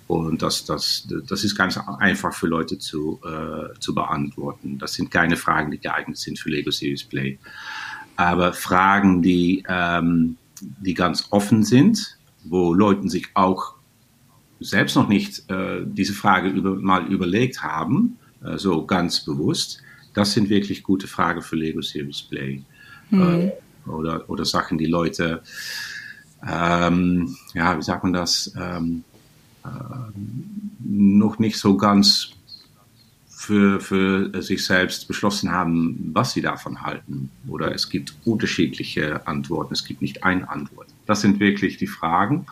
Und 0.07 0.41
das, 0.41 0.63
das, 0.63 1.07
das 1.27 1.43
ist 1.43 1.55
ganz 1.55 1.77
einfach 1.99 2.33
für 2.33 2.47
Leute 2.47 2.79
zu, 2.79 3.19
äh, 3.25 3.77
zu 3.79 3.93
beantworten. 3.93 4.77
Das 4.77 4.93
sind 4.93 5.11
keine 5.11 5.35
Fragen, 5.35 5.69
die 5.71 5.79
geeignet 5.79 6.17
sind 6.17 6.39
für 6.39 6.49
Lego 6.49 6.71
Series 6.71 7.03
Play. 7.03 7.37
Aber 8.15 8.53
Fragen, 8.53 9.21
die, 9.21 9.63
ähm, 9.67 10.37
die 10.61 10.93
ganz 10.93 11.27
offen 11.31 11.63
sind, 11.63 12.17
wo 12.45 12.73
Leute 12.73 13.09
sich 13.09 13.27
auch 13.33 13.75
selbst 14.59 14.95
noch 14.95 15.09
nicht 15.09 15.49
äh, 15.51 15.81
diese 15.85 16.13
Frage 16.13 16.49
über, 16.49 16.75
mal 16.75 17.05
überlegt 17.07 17.61
haben, 17.61 18.17
äh, 18.43 18.57
so 18.57 18.85
ganz 18.85 19.25
bewusst. 19.25 19.81
Das 20.13 20.33
sind 20.33 20.49
wirklich 20.49 20.83
gute 20.83 21.07
Fragen 21.07 21.41
für 21.41 21.57
Lego 21.57 21.81
Series 21.81 22.23
Play. 22.23 22.63
Mhm. 23.09 23.21
Äh, 23.21 23.51
oder, 23.87 24.29
oder 24.29 24.45
Sachen, 24.45 24.77
die 24.77 24.85
Leute, 24.85 25.41
ähm, 26.47 27.35
ja, 27.53 27.77
wie 27.77 27.83
sagt 27.83 28.03
man 28.03 28.13
das, 28.13 28.53
ähm, 28.57 29.03
äh, 29.13 29.16
noch 30.79 31.39
nicht 31.39 31.57
so 31.57 31.77
ganz 31.77 32.31
für, 33.27 33.79
für 33.79 34.41
sich 34.41 34.65
selbst 34.65 35.07
beschlossen 35.07 35.51
haben, 35.51 36.11
was 36.13 36.33
sie 36.33 36.41
davon 36.41 36.81
halten. 36.81 37.29
Oder 37.47 37.73
es 37.73 37.89
gibt 37.89 38.15
unterschiedliche 38.25 39.25
Antworten, 39.27 39.73
es 39.73 39.85
gibt 39.85 40.01
nicht 40.01 40.23
eine 40.23 40.49
Antwort. 40.49 40.87
Das 41.05 41.21
sind 41.21 41.39
wirklich 41.39 41.77
die 41.77 41.87
Fragen 41.87 42.45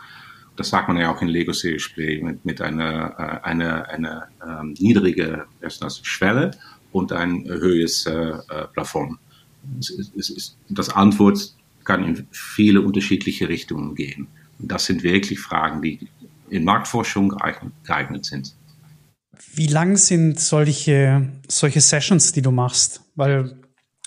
das 0.56 0.70
sagt 0.70 0.88
man 0.88 0.96
ja 0.96 1.14
auch 1.14 1.22
in 1.22 1.28
Lego 1.28 1.52
Series 1.52 1.88
Play, 1.90 2.20
mit, 2.22 2.44
mit 2.44 2.60
einer, 2.60 3.14
äh, 3.18 3.46
einer, 3.46 3.88
einer 3.88 4.28
ähm, 4.46 4.74
niedrigen 4.78 5.42
das, 5.60 6.00
Schwelle 6.02 6.50
und 6.92 7.12
ein 7.12 7.44
höheres 7.44 8.06
äh, 8.06 8.12
äh, 8.12 8.66
Plafond. 8.72 9.18
Es, 9.78 9.90
es, 9.90 10.30
es, 10.30 10.56
das 10.68 10.90
Antwort 10.90 11.54
kann 11.84 12.04
in 12.04 12.26
viele 12.30 12.80
unterschiedliche 12.80 13.48
Richtungen 13.48 13.94
gehen. 13.94 14.28
Und 14.58 14.72
das 14.72 14.86
sind 14.86 15.02
wirklich 15.02 15.38
Fragen, 15.40 15.82
die 15.82 16.08
in 16.50 16.64
Marktforschung 16.64 17.30
geeignet, 17.30 17.72
geeignet 17.84 18.24
sind. 18.24 18.54
Wie 19.54 19.66
lang 19.66 19.96
sind 19.96 20.40
solche, 20.40 21.30
solche 21.48 21.80
Sessions, 21.80 22.32
die 22.32 22.42
du 22.42 22.50
machst? 22.50 23.02
Weil 23.14 23.60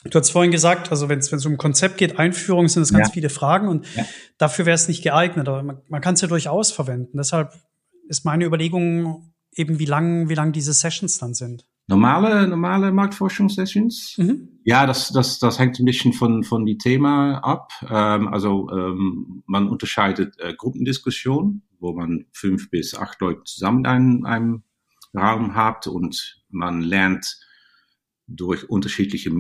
Du 0.06 0.18
hast 0.18 0.30
vorhin 0.30 0.52
gesagt, 0.52 0.92
also 0.92 1.10
wenn 1.10 1.20
es 1.20 1.46
um 1.46 1.58
Konzept 1.58 1.98
geht, 1.98 2.18
Einführung, 2.18 2.70
sind 2.70 2.84
es 2.84 2.94
ganz 2.94 3.10
ja. 3.10 3.14
viele 3.14 3.30
Fragen 3.30 3.68
und 3.68 3.86
ja. 3.96 4.06
dafür 4.38 4.66
wäre 4.66 4.76
es 4.76 4.88
nicht 4.88 5.04
geeignet, 5.04 5.50
aber 5.50 5.62
man, 5.62 5.82
man 5.90 6.00
kann 6.00 6.14
es 6.14 6.22
ja 6.22 6.30
durchaus 6.30 6.72
verwenden. 6.72 7.18
Deshalb 7.18 7.54
ist 8.08 8.24
meine 8.24 8.46
Überlegung 8.46 9.34
eben, 9.54 9.78
wie 9.78 9.86
lang, 9.86 10.30
wie 10.30 10.36
lang 10.36 10.54
diese 10.54 10.72
Sessions 10.72 11.18
dann 11.18 11.34
sind. 11.34 11.66
Normale, 11.90 12.48
normale 12.48 12.92
Marktforschungssessions? 12.92 14.16
Mhm. 14.20 14.60
Ja, 14.64 14.86
das, 14.86 15.12
das, 15.12 15.40
das 15.40 15.58
hängt 15.58 15.80
ein 15.80 15.86
bisschen 15.86 16.14
von, 16.14 16.44
von 16.44 16.64
die 16.64 16.78
Thema 16.78 17.40
ab. 17.40 17.72
Ähm, 17.90 18.28
also 18.28 18.70
ähm, 18.70 19.42
man 19.48 19.68
unterscheidet 19.68 20.36
äh, 20.40 20.54
Gruppendiskussion, 20.54 21.64
wo 21.80 21.94
man 21.94 22.28
fünf 22.32 22.70
bis 22.70 22.94
acht 22.94 23.20
Leute 23.22 23.44
zusammen 23.46 23.80
in 23.80 23.86
einem, 23.88 24.26
einem 24.26 24.64
Raum 25.16 25.56
hat 25.56 25.88
und 25.88 26.44
man 26.50 26.82
lernt 26.82 27.40
durch 28.28 28.70
unterschiedliche 28.70 29.30
äh, 29.30 29.34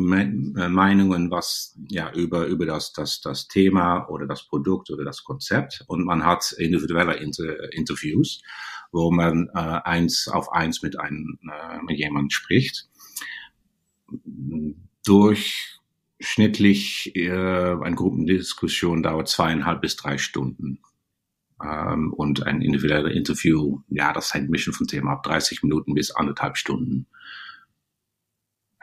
Meinungen 0.70 1.30
was 1.30 1.78
ja 1.90 2.12
über 2.12 2.48
über 2.48 2.66
das 2.66 2.92
das 2.92 3.22
das 3.22 3.48
Thema 3.48 4.08
oder 4.10 4.26
das 4.26 4.48
Produkt 4.48 4.90
oder 4.90 5.06
das 5.06 5.24
Konzept 5.24 5.84
und 5.88 6.06
man 6.06 6.26
hat 6.26 6.52
individuelle 6.58 7.14
Inter 7.18 7.72
Interviews, 7.72 8.42
wo 8.92 9.12
man 9.12 9.50
äh, 9.54 9.80
eins 9.84 10.28
auf 10.28 10.52
eins 10.52 10.82
mit 10.82 11.00
einem 11.00 11.38
äh, 11.44 11.78
mit 11.84 11.98
jemandem 11.98 12.32
spricht. 12.32 12.90
Durchschnittlich 15.06 17.16
äh, 17.16 17.32
eine 17.32 17.96
Gruppendiskussion 17.96 19.04
dauert 19.04 19.28
zweieinhalb 19.28 19.82
bis 19.82 19.96
drei 19.96 20.18
Stunden. 20.18 20.80
Ähm, 21.64 22.14
und 22.14 22.48
ein 22.48 22.62
individuelles 22.62 23.16
Interview, 23.16 23.82
ja, 23.90 24.14
das 24.14 24.34
hängt 24.34 24.50
ein 24.50 24.52
bisschen 24.52 24.74
vom 24.74 24.88
Thema 24.88 25.14
ab, 25.14 25.24
30 25.24 25.64
Minuten 25.64 25.94
bis 25.94 26.12
anderthalb 26.12 26.58
Stunden. 26.58 27.06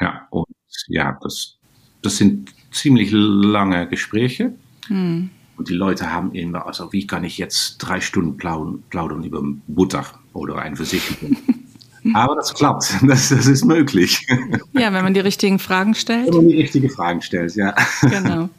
Ja, 0.00 0.28
und 0.30 0.46
ja, 0.88 1.18
das, 1.22 1.58
das 2.02 2.18
sind 2.18 2.52
ziemlich 2.70 3.10
lange 3.12 3.88
Gespräche. 3.88 4.54
Hm. 4.88 5.30
Und 5.56 5.68
die 5.68 5.74
Leute 5.74 6.12
haben 6.12 6.32
immer, 6.32 6.66
also 6.66 6.92
wie 6.92 7.06
kann 7.06 7.24
ich 7.24 7.38
jetzt 7.38 7.78
drei 7.78 8.00
Stunden 8.00 8.36
plaudern, 8.36 8.82
plaudern 8.90 9.24
über 9.24 9.42
Butter 9.66 10.04
oder 10.32 10.56
eine 10.58 10.76
Versicherung? 10.76 11.36
Aber 12.14 12.36
das 12.36 12.54
klappt, 12.54 12.94
das, 13.02 13.30
das 13.30 13.46
ist 13.46 13.64
möglich. 13.64 14.26
Ja, 14.74 14.92
wenn 14.92 15.02
man 15.02 15.14
die 15.14 15.20
richtigen 15.20 15.58
Fragen 15.58 15.94
stellt. 15.94 16.28
Wenn 16.28 16.36
man 16.36 16.48
die 16.48 16.60
richtigen 16.60 16.88
Fragen 16.88 17.20
stellt, 17.22 17.56
ja. 17.56 17.74
Genau. 18.02 18.48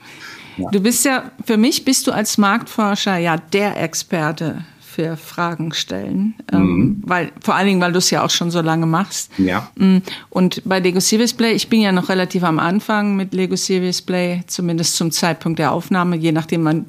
Ja. 0.59 0.71
Du 0.71 0.79
bist 0.79 1.05
ja, 1.05 1.31
für 1.45 1.55
mich 1.55 1.85
bist 1.85 2.07
du 2.07 2.11
als 2.11 2.39
Marktforscher 2.39 3.17
ja 3.17 3.37
der 3.37 3.79
Experte 3.79 4.65
für 4.97 5.15
Fragen 5.15 5.73
stellen, 5.73 6.33
ähm, 6.51 6.59
mhm. 6.59 6.81
ähm, 6.81 7.03
weil 7.05 7.31
vor 7.39 7.53
allen 7.53 7.67
Dingen, 7.67 7.81
weil 7.81 7.91
du 7.91 7.99
es 7.99 8.09
ja 8.09 8.25
auch 8.25 8.31
schon 8.31 8.49
so 8.49 8.61
lange 8.61 8.87
machst. 8.87 9.31
Ja. 9.37 9.69
Mm, 9.75 9.97
und 10.31 10.63
bei 10.65 10.79
Lego 10.79 10.99
Serious 10.99 11.33
Play, 11.33 11.51
ich 11.51 11.69
bin 11.69 11.81
ja 11.81 11.91
noch 11.91 12.09
relativ 12.09 12.43
am 12.43 12.57
Anfang 12.57 13.15
mit 13.15 13.31
Lego 13.31 13.55
Serious 13.55 14.01
Play, 14.01 14.41
zumindest 14.47 14.95
zum 14.95 15.11
Zeitpunkt 15.11 15.59
der 15.59 15.71
Aufnahme, 15.71 16.15
je 16.15 16.31
nachdem 16.31 16.63
man 16.63 16.87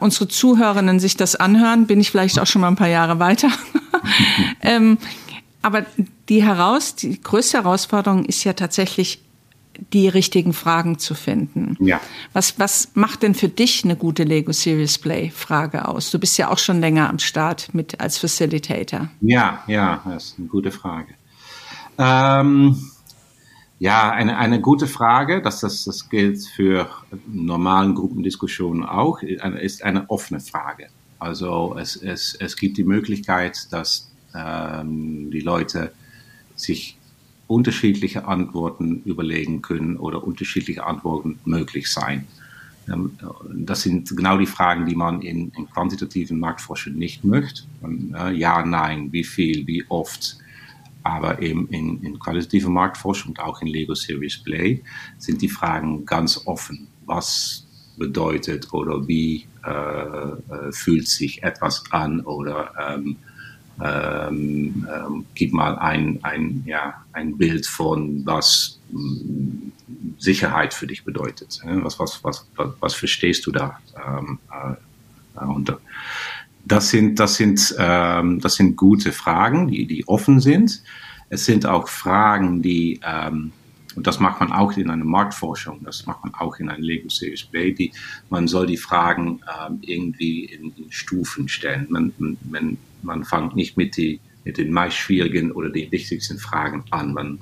unsere 0.00 0.28
Zuhörerinnen 0.28 1.00
sich 1.00 1.16
das 1.16 1.34
anhören, 1.34 1.86
bin 1.86 1.98
ich 1.98 2.10
vielleicht 2.10 2.38
auch 2.38 2.46
schon 2.46 2.60
mal 2.60 2.68
ein 2.68 2.76
paar 2.76 2.88
Jahre 2.88 3.18
weiter. 3.18 3.48
ähm, 4.60 4.98
aber 5.62 5.86
die 6.28 6.42
heraus, 6.42 6.94
die 6.94 7.18
größte 7.18 7.56
Herausforderung 7.56 8.26
ist 8.26 8.44
ja 8.44 8.52
tatsächlich 8.52 9.22
die 9.92 10.08
richtigen 10.08 10.52
Fragen 10.52 10.98
zu 10.98 11.14
finden. 11.14 11.76
Ja. 11.80 12.00
Was, 12.32 12.58
was 12.58 12.90
macht 12.94 13.22
denn 13.22 13.34
für 13.34 13.48
dich 13.48 13.84
eine 13.84 13.96
gute 13.96 14.24
Lego 14.24 14.52
Serious 14.52 14.98
Play 14.98 15.30
Frage 15.30 15.88
aus? 15.88 16.10
Du 16.10 16.18
bist 16.18 16.38
ja 16.38 16.50
auch 16.50 16.58
schon 16.58 16.80
länger 16.80 17.08
am 17.08 17.18
Start 17.18 17.74
mit 17.74 18.00
als 18.00 18.18
Facilitator. 18.18 19.08
Ja, 19.20 19.62
ja, 19.66 20.02
das 20.04 20.24
ist 20.24 20.38
eine 20.38 20.48
gute 20.48 20.70
Frage. 20.70 21.14
Ähm, 21.98 22.76
ja, 23.78 24.10
eine, 24.10 24.36
eine 24.36 24.60
gute 24.60 24.86
Frage, 24.86 25.40
das, 25.40 25.60
das, 25.60 25.84
das 25.84 26.08
gilt 26.08 26.44
für 26.44 26.88
normalen 27.26 27.94
Gruppendiskussionen 27.94 28.84
auch, 28.84 29.22
ist 29.22 29.82
eine 29.82 30.08
offene 30.10 30.40
Frage. 30.40 30.88
Also 31.18 31.76
es, 31.78 31.96
es, 31.96 32.34
es 32.34 32.56
gibt 32.56 32.76
die 32.78 32.84
Möglichkeit, 32.84 33.72
dass 33.72 34.10
ähm, 34.34 35.30
die 35.30 35.40
Leute 35.40 35.92
sich 36.56 36.96
unterschiedliche 37.50 38.26
Antworten 38.26 39.02
überlegen 39.04 39.60
können 39.60 39.96
oder 39.96 40.22
unterschiedliche 40.22 40.86
Antworten 40.86 41.40
möglich 41.44 41.90
sein. 41.90 42.28
Ähm, 42.88 43.18
das 43.52 43.82
sind 43.82 44.08
genau 44.16 44.38
die 44.38 44.46
Fragen, 44.46 44.86
die 44.86 44.94
man 44.94 45.20
in, 45.20 45.50
in 45.56 45.68
quantitativen 45.68 46.38
Marktforschung 46.38 46.94
nicht 46.94 47.24
möchte. 47.24 47.62
Äh, 48.14 48.36
ja, 48.36 48.64
nein, 48.64 49.12
wie 49.12 49.24
viel, 49.24 49.66
wie 49.66 49.84
oft. 49.88 50.38
Aber 51.02 51.42
eben 51.42 51.66
in, 51.70 52.00
in 52.04 52.20
qualitativer 52.20 52.70
Marktforschung 52.70 53.30
und 53.30 53.40
auch 53.40 53.60
in 53.62 53.66
Lego 53.66 53.94
Series 53.94 54.38
Play 54.44 54.82
sind 55.18 55.42
die 55.42 55.48
Fragen 55.48 56.04
ganz 56.04 56.46
offen. 56.46 56.86
Was 57.06 57.66
bedeutet 57.96 58.72
oder 58.72 59.08
wie 59.08 59.46
äh, 59.66 59.70
äh 59.70 60.72
fühlt 60.72 61.08
sich 61.08 61.42
etwas 61.42 61.82
an 61.90 62.20
oder 62.20 62.72
ähm, 62.78 63.16
ähm, 63.82 64.86
ähm, 64.92 65.26
gib 65.34 65.52
mal 65.52 65.78
ein, 65.78 66.18
ein, 66.22 66.62
ja, 66.66 67.02
ein 67.12 67.36
Bild 67.36 67.66
von, 67.66 68.24
was 68.26 68.78
mm, 68.90 69.70
Sicherheit 70.18 70.74
für 70.74 70.86
dich 70.86 71.04
bedeutet. 71.04 71.60
Was, 71.64 71.98
was, 71.98 72.22
was, 72.22 72.46
was, 72.56 72.68
was 72.80 72.94
verstehst 72.94 73.46
du 73.46 73.52
da 73.52 73.78
ähm, 73.96 74.38
äh, 74.50 75.44
unter? 75.44 75.80
Das 76.64 76.90
sind, 76.90 77.18
das, 77.18 77.36
sind, 77.36 77.74
ähm, 77.78 78.40
das 78.40 78.56
sind 78.56 78.76
gute 78.76 79.12
Fragen, 79.12 79.68
die, 79.68 79.86
die 79.86 80.06
offen 80.06 80.40
sind. 80.40 80.82
Es 81.30 81.46
sind 81.46 81.64
auch 81.64 81.88
Fragen, 81.88 82.60
die, 82.60 83.00
ähm, 83.02 83.52
und 83.92 84.06
das 84.06 84.20
macht 84.20 84.40
man 84.40 84.52
auch 84.52 84.72
in 84.76 84.90
einer 84.90 85.04
Marktforschung, 85.04 85.82
das 85.84 86.06
macht 86.06 86.24
man 86.24 86.34
auch 86.34 86.58
in 86.58 86.68
einer 86.68 86.82
Lego 86.82 87.08
Series 87.08 87.44
Baby, 87.44 87.92
man 88.28 88.46
soll 88.48 88.66
die 88.66 88.76
Fragen 88.76 89.40
ähm, 89.66 89.78
irgendwie 89.82 90.44
in, 90.44 90.72
in, 90.76 90.92
Stufen 90.92 91.48
stellen. 91.48 91.86
Man, 91.90 92.12
man, 92.18 92.78
man 93.02 93.24
fängt 93.24 93.56
nicht 93.56 93.76
mit, 93.76 93.96
die, 93.96 94.20
mit 94.44 94.58
den 94.58 94.72
meist 94.72 94.96
schwierigen 94.96 95.52
oder 95.52 95.70
den 95.70 95.90
wichtigsten 95.90 96.38
Fragen 96.38 96.84
an. 96.90 97.12
Man, 97.12 97.40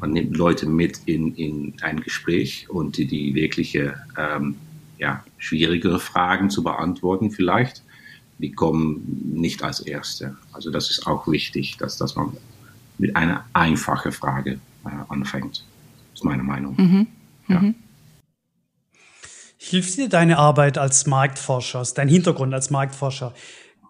man 0.00 0.12
nimmt 0.12 0.36
Leute 0.36 0.66
mit 0.66 1.00
in, 1.06 1.34
in 1.36 1.74
ein 1.82 2.00
Gespräch 2.00 2.68
und 2.68 2.96
die, 2.96 3.06
die 3.06 3.34
wirkliche, 3.34 3.94
ähm, 4.18 4.56
ja, 4.98 5.24
schwierigere 5.38 6.00
Fragen 6.00 6.50
zu 6.50 6.62
beantworten 6.62 7.30
vielleicht, 7.30 7.82
die 8.38 8.52
kommen 8.52 9.32
nicht 9.34 9.62
als 9.62 9.80
erste. 9.80 10.36
Also 10.52 10.70
das 10.70 10.90
ist 10.90 11.06
auch 11.06 11.28
wichtig, 11.28 11.76
dass, 11.78 11.96
dass 11.96 12.16
man 12.16 12.36
mit 12.98 13.16
einer 13.16 13.44
einfachen 13.52 14.12
Frage 14.12 14.52
äh, 14.52 14.71
anfängt. 15.08 15.64
Das 16.10 16.20
ist 16.20 16.24
meine 16.24 16.42
Meinung. 16.42 16.74
Mhm. 16.76 17.06
Ja. 17.48 17.60
Mhm. 17.60 17.74
Hilft 19.58 19.96
dir 19.96 20.08
deine 20.08 20.38
Arbeit 20.38 20.76
als 20.76 21.06
Marktforscher, 21.06 21.84
dein 21.94 22.08
Hintergrund 22.08 22.52
als 22.52 22.70
Marktforscher 22.70 23.32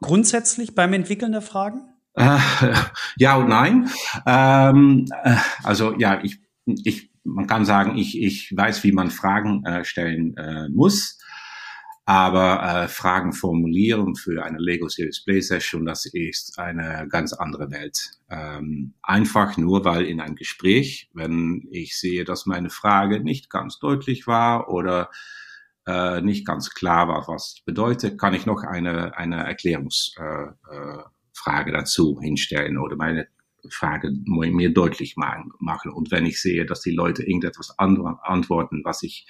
grundsätzlich 0.03 0.75
beim 0.75 0.93
Entwickeln 0.93 1.33
der 1.33 1.41
Fragen? 1.41 1.89
Äh, 2.15 2.39
ja 3.17 3.37
und 3.37 3.49
nein. 3.49 3.89
Ähm, 4.27 5.07
äh, 5.23 5.37
also 5.63 5.99
ja, 5.99 6.21
ich, 6.23 6.41
ich, 6.67 7.11
man 7.25 7.47
kann 7.47 7.65
sagen, 7.65 7.97
ich, 7.97 8.21
ich 8.21 8.53
weiß, 8.55 8.85
wie 8.85 8.93
man 8.93 9.11
Fragen 9.11 9.65
äh, 9.65 9.85
stellen 9.85 10.37
äh, 10.37 10.69
muss. 10.69 11.19
Aber 12.05 12.63
äh, 12.63 12.89
Fragen 12.89 13.33
formulieren 13.33 14.17
für 14.17 14.45
eine 14.45 14.59
Lego 14.59 14.89
Series 14.89 15.23
Play 15.25 15.41
Session, 15.41 15.85
das 15.85 16.05
ist 16.07 16.59
eine 16.59 17.07
ganz 17.09 17.33
andere 17.33 17.71
Welt. 17.71 18.11
Ähm, 18.29 18.95
einfach 19.03 19.57
nur, 19.57 19.85
weil 19.85 20.07
in 20.07 20.21
einem 20.21 20.35
Gespräch, 20.35 21.11
wenn 21.15 21.69
ich 21.71 21.97
sehe, 21.97 22.25
dass 22.25 22.45
meine 22.45 22.71
Frage 22.71 23.21
nicht 23.21 23.51
ganz 23.51 23.79
deutlich 23.79 24.27
war 24.27 24.69
oder 24.69 25.11
äh, 25.87 26.21
nicht 26.23 26.45
ganz 26.45 26.71
klar 26.71 27.07
war, 27.07 27.29
was 27.29 27.61
bedeutet, 27.65 28.19
kann 28.19 28.35
ich 28.35 28.47
noch 28.47 28.65
eine, 28.65 29.17
eine 29.17 29.45
Erklärungsfrage 29.45 30.57
äh, 31.47 31.71
äh, 31.71 31.73
dazu 31.73 32.19
hinstellen 32.21 32.79
oder 32.79 32.97
meine 32.97 33.29
Frage 33.71 34.11
mir 34.27 34.75
deutlich 34.75 35.17
machen. 35.17 35.93
Und 35.93 36.11
wenn 36.11 36.27
ich 36.27 36.43
sehe, 36.43 36.67
dass 36.67 36.81
die 36.81 36.91
Leute 36.91 37.23
irgendetwas 37.23 37.79
antworten, 37.79 38.83
was 38.85 39.05
ich 39.05 39.27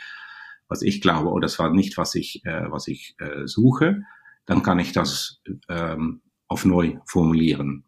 was 0.69 0.83
ich 0.83 1.01
glaube, 1.01 1.31
oder 1.31 1.43
das 1.43 1.59
war 1.59 1.71
nicht, 1.71 1.97
was 1.97 2.15
ich, 2.15 2.45
äh, 2.45 2.71
was 2.71 2.89
ich 2.89 3.15
äh, 3.19 3.47
suche, 3.47 4.03
dann 4.47 4.63
kann 4.63 4.79
ich 4.79 4.93
das 4.93 5.41
ähm, 5.69 6.23
auf 6.49 6.65
neu 6.65 6.99
formulieren. 7.07 7.85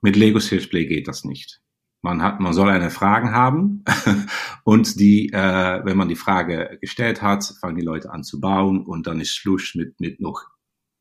Mit 0.00 0.16
Lego 0.16 0.40
Sales 0.40 0.68
Play 0.68 0.86
geht 0.86 1.08
das 1.08 1.24
nicht. 1.24 1.60
Man 2.04 2.20
hat, 2.20 2.40
man 2.40 2.52
soll 2.52 2.68
eine 2.68 2.90
Frage 2.90 3.30
haben 3.30 3.84
und 4.64 4.98
die, 4.98 5.30
äh, 5.32 5.84
wenn 5.84 5.96
man 5.96 6.08
die 6.08 6.16
Frage 6.16 6.78
gestellt 6.80 7.22
hat, 7.22 7.44
fangen 7.60 7.76
die 7.76 7.84
Leute 7.84 8.10
an 8.10 8.24
zu 8.24 8.40
bauen 8.40 8.84
und 8.84 9.06
dann 9.06 9.20
ist 9.20 9.36
Schluss 9.36 9.74
mit, 9.76 10.00
mit 10.00 10.20
noch 10.20 10.42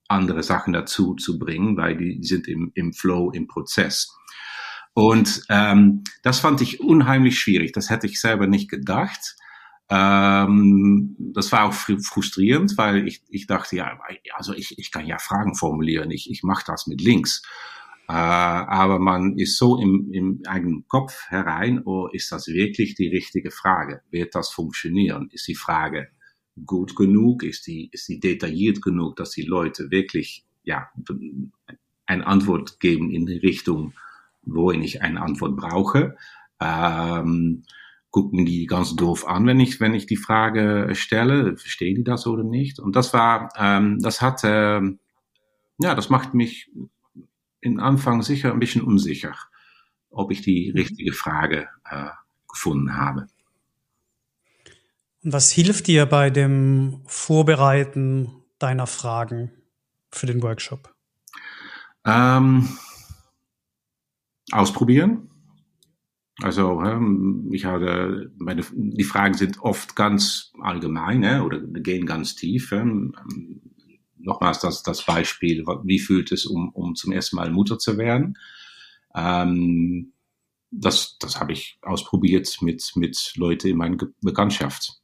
andere 0.08 0.44
Sachen 0.44 0.74
dazu 0.74 1.16
zu 1.16 1.40
bringen, 1.40 1.76
weil 1.78 1.98
die, 1.98 2.20
die 2.20 2.28
sind 2.28 2.48
im, 2.48 2.72
im 2.76 2.94
Flow, 2.94 3.32
im 3.32 3.48
Prozess. 3.48 4.16
Und 4.94 5.44
ähm, 5.50 6.04
das 6.22 6.40
fand 6.40 6.62
ich 6.62 6.82
unheimlich 6.82 7.40
schwierig. 7.40 7.72
Das 7.72 7.90
hätte 7.90 8.08
ich 8.08 8.20
selber 8.20 8.46
nicht 8.46 8.70
gedacht. 8.70 9.36
Ähm, 9.94 11.18
das 11.20 11.52
war 11.52 11.66
auch 11.66 11.74
frustrierend, 11.74 12.78
weil 12.78 13.06
ich, 13.06 13.24
ich 13.30 13.46
dachte, 13.46 13.76
ja, 13.76 14.00
also 14.36 14.54
ich, 14.54 14.80
ich 14.80 14.90
kann 14.90 15.06
ja 15.06 15.18
Fragen 15.20 15.54
formulieren, 15.54 16.12
ich, 16.12 16.32
ich 16.32 16.44
mache 16.44 16.64
das 16.66 16.88
mit 16.88 17.02
Links. 17.02 17.42
Äh, 18.08 18.14
aber 18.14 19.00
man 19.00 19.38
ist 19.38 19.58
so 19.58 19.78
im, 19.78 20.10
im 20.14 20.44
eigenen 20.48 20.88
Kopf 20.88 21.26
herein, 21.28 21.82
oh, 21.84 22.08
ist 22.08 22.32
das 22.32 22.48
wirklich 22.48 22.96
die 22.96 23.10
richtige 23.10 23.52
Frage? 23.52 24.02
Wird 24.12 24.34
das 24.34 24.50
funktionieren? 24.50 25.30
Ist 25.34 25.50
die 25.50 25.56
Frage 25.56 26.08
gut 26.66 26.96
genug? 26.96 27.44
Ist 27.44 27.68
die, 27.68 27.90
ist 27.92 28.08
die 28.08 28.22
detailliert 28.22 28.82
genug, 28.82 29.18
dass 29.18 29.32
die 29.32 29.44
Leute 29.44 29.92
wirklich 29.92 30.46
ja, 30.64 30.90
eine 32.06 32.26
Antwort 32.26 32.80
geben 32.80 33.12
in 33.12 33.26
die 33.26 33.40
Richtung, 33.40 33.94
wohin 34.44 34.84
ich 34.84 35.02
eine 35.02 35.22
Antwort 35.22 35.58
brauche? 35.58 36.16
Ähm, 36.62 37.64
gucken 38.12 38.46
die 38.46 38.66
ganz 38.68 38.96
doof 38.96 39.26
an, 39.26 39.48
wenn 39.48 39.60
ich, 39.60 39.80
wenn 39.80 39.94
ich 39.94 40.06
die 40.06 40.18
Frage 40.18 40.90
stelle, 40.94 41.58
verstehen 41.58 41.96
die 41.96 42.04
das 42.04 42.28
oder 42.28 42.44
nicht? 42.44 42.78
Und 42.78 42.96
das 42.96 43.14
war, 43.14 43.50
ähm, 43.58 44.00
das 44.02 44.22
hat, 44.22 44.44
äh, 44.44 44.82
ja, 45.80 45.96
das 45.96 46.10
macht 46.10 46.34
mich 46.34 46.70
in 47.62 47.80
Anfang 47.80 48.22
sicher 48.22 48.52
ein 48.52 48.60
bisschen 48.60 48.82
unsicher, 48.82 49.36
ob 50.10 50.32
ich 50.32 50.42
die 50.42 50.72
mhm. 50.72 50.80
richtige 50.80 51.14
Frage 51.14 51.70
äh, 51.90 52.10
gefunden 52.50 52.98
habe. 52.98 53.28
Und 55.24 55.34
was 55.34 55.52
hilft 55.52 55.88
dir 55.88 56.06
bei 56.06 56.30
dem 56.30 57.02
Vorbereiten 57.06 58.44
deiner 58.60 58.88
Fragen 58.88 59.52
für 60.10 60.26
den 60.26 60.44
Workshop? 60.44 60.94
Ähm, 62.04 62.68
ausprobieren 64.52 65.31
also 66.42 66.82
ich 67.52 67.66
habe 67.66 68.32
meine, 68.38 68.64
die 68.74 69.04
Fragen 69.04 69.36
sind 69.36 69.62
oft 69.62 69.96
ganz 69.96 70.52
allgemein 70.60 71.42
oder 71.42 71.60
gehen 71.60 72.06
ganz 72.06 72.36
tief. 72.36 72.74
Nochmals 74.18 74.60
das, 74.60 74.84
das 74.84 75.06
Beispiel, 75.06 75.66
wie 75.84 76.00
fühlt 76.00 76.32
es, 76.32 76.46
um, 76.46 76.70
um 76.70 76.96
zum 76.96 77.12
ersten 77.12 77.36
Mal 77.36 77.52
Mutter 77.52 77.80
zu 77.80 77.98
werden? 77.98 78.38
Ähm, 79.16 80.14
das, 80.72 81.18
das 81.20 81.40
habe 81.40 81.52
ich 81.52 81.78
ausprobiert 81.82 82.58
mit, 82.62 82.92
mit 82.96 83.34
Leuten 83.36 83.68
in 83.68 83.78
meiner 83.78 83.98
Bekanntschaft. 84.22 85.02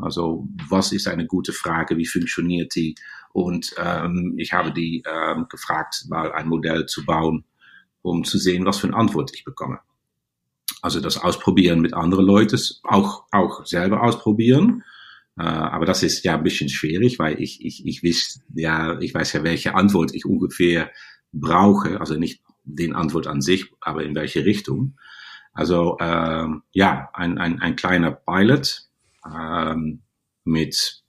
Also 0.00 0.48
was 0.68 0.92
ist 0.92 1.06
eine 1.06 1.26
gute 1.26 1.52
Frage, 1.52 1.98
wie 1.98 2.06
funktioniert 2.06 2.74
die? 2.74 2.94
Und 3.32 3.74
ähm, 3.76 4.34
ich 4.38 4.52
habe 4.52 4.72
die 4.72 5.02
ähm, 5.06 5.46
gefragt, 5.50 6.06
mal 6.08 6.32
ein 6.32 6.48
Modell 6.48 6.86
zu 6.86 7.04
bauen, 7.04 7.44
um 8.00 8.24
zu 8.24 8.38
sehen, 8.38 8.64
was 8.64 8.78
für 8.78 8.86
eine 8.86 8.96
Antwort 8.96 9.32
ich 9.34 9.44
bekomme. 9.44 9.80
Also 10.82 11.00
das 11.00 11.18
Ausprobieren 11.18 11.80
mit 11.80 11.94
anderen 11.94 12.26
Leuten, 12.26 12.58
auch, 12.84 13.24
auch 13.30 13.66
selber 13.66 14.02
ausprobieren. 14.02 14.82
Äh, 15.38 15.42
aber 15.42 15.86
das 15.86 16.02
ist 16.02 16.24
ja 16.24 16.34
ein 16.36 16.42
bisschen 16.42 16.68
schwierig, 16.68 17.18
weil 17.18 17.40
ich, 17.40 17.64
ich, 17.64 17.86
ich 17.86 18.02
weiß, 18.02 18.40
ja, 18.54 18.98
ich 19.00 19.14
weiß 19.14 19.32
ja, 19.34 19.44
welche 19.44 19.74
Antwort 19.74 20.14
ich 20.14 20.24
ungefähr 20.24 20.90
brauche. 21.32 22.00
Also 22.00 22.16
nicht 22.16 22.42
den 22.64 22.94
Antwort 22.94 23.26
an 23.26 23.40
sich, 23.40 23.72
aber 23.80 24.04
in 24.04 24.14
welche 24.14 24.44
Richtung. 24.44 24.96
Also 25.52 25.96
äh, 25.98 26.46
ja, 26.72 27.08
ein, 27.12 27.38
ein, 27.38 27.60
ein 27.60 27.76
kleiner 27.76 28.12
Pilot 28.12 28.88
ähm, 29.26 30.02
mit 30.44 31.02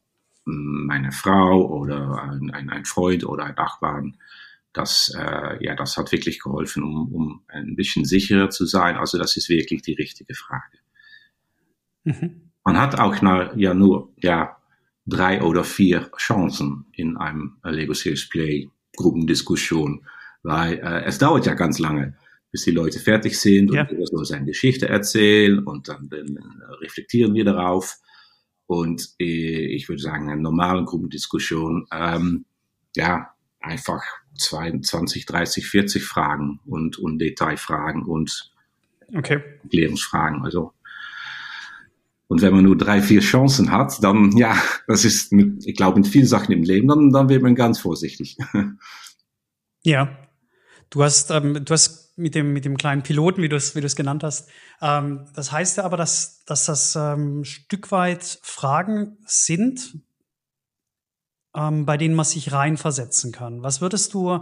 meiner 0.45 1.11
Frau 1.11 1.67
oder 1.67 2.23
ein, 2.23 2.51
ein, 2.51 2.69
ein 2.69 2.85
Freund 2.85 3.25
oder 3.25 3.45
ein 3.45 3.55
Nachbarn 3.55 4.17
das, 4.73 5.13
äh, 5.17 5.63
ja, 5.63 5.75
das 5.75 5.97
hat 5.97 6.11
wirklich 6.11 6.39
geholfen, 6.39 6.83
um, 6.83 7.13
um 7.13 7.43
ein 7.47 7.75
bisschen 7.75 8.05
sicherer 8.05 8.49
zu 8.49 8.65
sein. 8.65 8.97
Also 8.97 9.17
das 9.17 9.35
ist 9.37 9.49
wirklich 9.49 9.81
die 9.81 9.93
richtige 9.93 10.33
Frage. 10.33 10.77
Mhm. 12.03 12.51
Man 12.63 12.79
hat 12.79 12.99
auch 12.99 13.21
na, 13.21 13.55
ja 13.57 13.73
nur 13.73 14.13
ja, 14.17 14.57
drei 15.05 15.41
oder 15.41 15.63
vier 15.63 16.09
Chancen 16.17 16.85
in 16.93 17.17
einem 17.17 17.57
Lego 17.63 17.93
Series 17.93 18.29
Play 18.29 18.69
Gruppendiskussion, 18.95 20.05
weil 20.43 20.75
äh, 20.79 21.03
es 21.05 21.17
dauert 21.17 21.45
ja 21.45 21.53
ganz 21.53 21.79
lange, 21.79 22.17
bis 22.51 22.63
die 22.63 22.71
Leute 22.71 22.99
fertig 22.99 23.39
sind 23.39 23.73
ja. 23.73 23.81
und 23.81 23.91
jeder 23.91 24.05
soll 24.05 24.25
seine 24.25 24.45
Geschichte 24.45 24.87
erzählen 24.87 25.59
und 25.59 25.87
dann, 25.87 26.09
dann 26.09 26.37
reflektieren 26.81 27.33
wir 27.33 27.45
darauf. 27.45 27.97
Und 28.67 29.15
äh, 29.19 29.75
ich 29.75 29.89
würde 29.89 30.01
sagen, 30.01 30.29
eine 30.29 30.41
normale 30.41 30.83
Gruppendiskussion, 30.85 31.87
ähm, 31.91 32.45
ja, 32.95 33.30
einfach 33.61 34.03
20, 34.37 35.25
30, 35.25 35.67
40 35.67 36.03
Fragen 36.03 36.59
und, 36.65 36.97
und 36.97 37.19
Detailfragen 37.19 38.03
und 38.03 38.53
okay. 39.15 39.41
Erklärungsfragen. 39.63 40.43
Also 40.43 40.73
und 42.31 42.41
wenn 42.41 42.53
man 42.53 42.63
nur 42.63 42.77
drei, 42.77 43.01
vier 43.01 43.19
Chancen 43.19 43.71
hat, 43.71 44.01
dann 44.01 44.31
ja, 44.37 44.55
das 44.87 45.03
ist, 45.03 45.33
mit, 45.33 45.65
ich 45.65 45.75
glaube, 45.75 45.99
mit 45.99 46.07
vielen 46.07 46.25
Sachen 46.25 46.53
im 46.53 46.63
Leben, 46.63 46.87
dann, 46.87 47.09
dann 47.09 47.27
wird 47.27 47.43
man 47.43 47.55
ganz 47.55 47.79
vorsichtig. 47.79 48.37
Ja, 49.83 50.15
du 50.91 51.01
hast, 51.01 51.31
ähm, 51.31 51.65
du 51.65 51.73
hast 51.73 52.15
mit 52.15 52.35
dem 52.35 52.53
mit 52.53 52.65
dem 52.65 52.77
kleinen 52.77 53.01
Piloten, 53.01 53.41
wie 53.41 53.49
du 53.49 53.55
es 53.55 53.75
wie 53.75 53.81
du 53.81 53.87
es 53.87 53.95
genannt 53.95 54.23
hast, 54.23 54.47
ähm, 54.79 55.25
das 55.33 55.51
heißt 55.51 55.77
ja 55.77 55.85
aber, 55.85 55.97
dass 55.97 56.45
dass 56.45 56.67
das 56.67 56.95
ähm, 56.95 57.43
Stück 57.43 57.91
weit 57.91 58.39
Fragen 58.43 59.17
sind, 59.25 59.97
ähm, 61.55 61.85
bei 61.85 61.97
denen 61.97 62.15
man 62.15 62.25
sich 62.25 62.51
reinversetzen 62.51 63.31
kann. 63.31 63.63
Was 63.63 63.81
würdest 63.81 64.13
du, 64.13 64.39